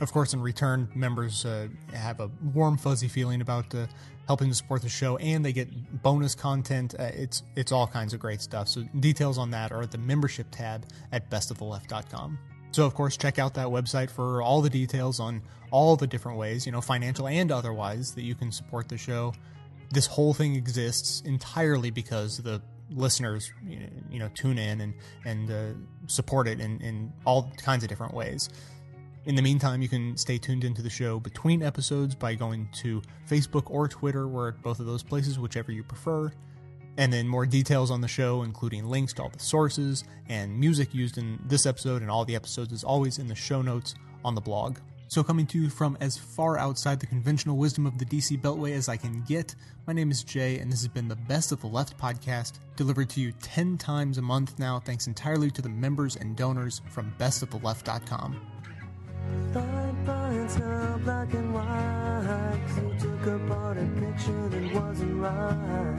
[0.00, 3.86] Of course, in return, members uh, have a warm, fuzzy feeling about uh,
[4.26, 6.94] helping to support the show, and they get bonus content.
[6.98, 8.68] Uh, it's it's all kinds of great stuff.
[8.68, 12.38] So details on that are at the membership tab at bestoftheleft.com.
[12.72, 16.38] So of course, check out that website for all the details on all the different
[16.38, 19.34] ways, you know, financial and otherwise, that you can support the show.
[19.90, 24.94] This whole thing exists entirely because the listeners, you know, tune in and
[25.24, 28.48] and uh, support it in, in all kinds of different ways.
[29.26, 33.02] In the meantime, you can stay tuned into the show between episodes by going to
[33.28, 34.26] Facebook or Twitter.
[34.26, 36.32] We're at both of those places, whichever you prefer.
[36.96, 40.94] And then more details on the show, including links to all the sources and music
[40.94, 43.94] used in this episode and all the episodes, is always in the show notes
[44.24, 44.78] on the blog.
[45.08, 48.72] So, coming to you from as far outside the conventional wisdom of the DC Beltway
[48.72, 49.54] as I can get,
[49.86, 53.10] my name is Jay, and this has been the Best of the Left podcast, delivered
[53.10, 57.12] to you 10 times a month now, thanks entirely to the members and donors from
[57.18, 58.59] bestoftheleft.com.
[59.52, 62.58] Thought lines now black and white.
[62.66, 65.98] 'cause you took apart a picture that wasn't right.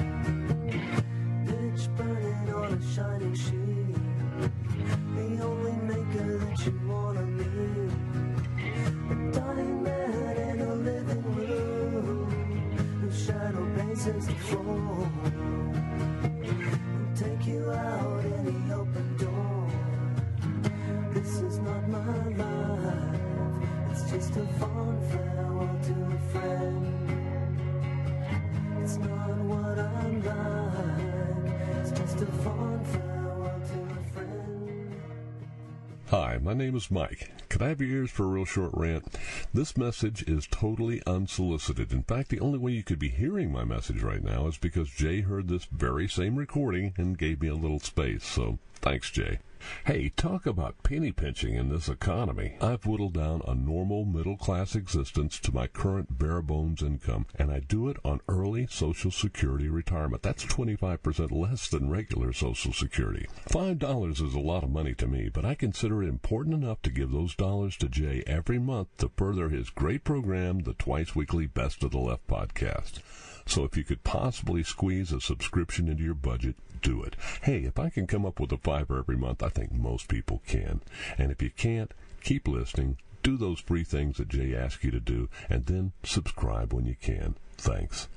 [1.48, 3.96] Pitch burning on a shining sheet.
[5.16, 7.92] The only maker that you wanna meet.
[9.12, 12.28] A dying man in a living room.
[13.02, 15.08] Whose shadow paces the floor.
[16.96, 18.11] And take you out
[36.12, 37.32] Hi, my name is Mike.
[37.48, 39.18] Could I have your ears for a real short rant?
[39.54, 41.94] This message is totally unsolicited.
[41.94, 44.90] In fact, the only way you could be hearing my message right now is because
[44.90, 48.26] Jay heard this very same recording and gave me a little space.
[48.26, 49.40] So, thanks, Jay.
[49.86, 52.58] Hey, talk about penny pinching in this economy.
[52.62, 57.52] I've whittled down a normal middle class existence to my current bare bones income, and
[57.52, 60.24] I do it on early Social Security retirement.
[60.24, 63.28] That's 25% less than regular Social Security.
[63.50, 66.90] $5 is a lot of money to me, but I consider it important enough to
[66.90, 71.48] give those dollars to Jay every month to further his great program, the twice weekly
[71.48, 73.00] Best of the Left podcast.
[73.46, 77.16] So if you could possibly squeeze a subscription into your budget, do it.
[77.44, 80.42] Hey, if I can come up with a fiver every month, I think most people
[80.48, 80.82] can.
[81.18, 81.94] And if you can't,
[82.24, 86.74] keep listening, do those free things that Jay asks you to do, and then subscribe
[86.74, 87.36] when you can.
[87.58, 88.08] Thanks.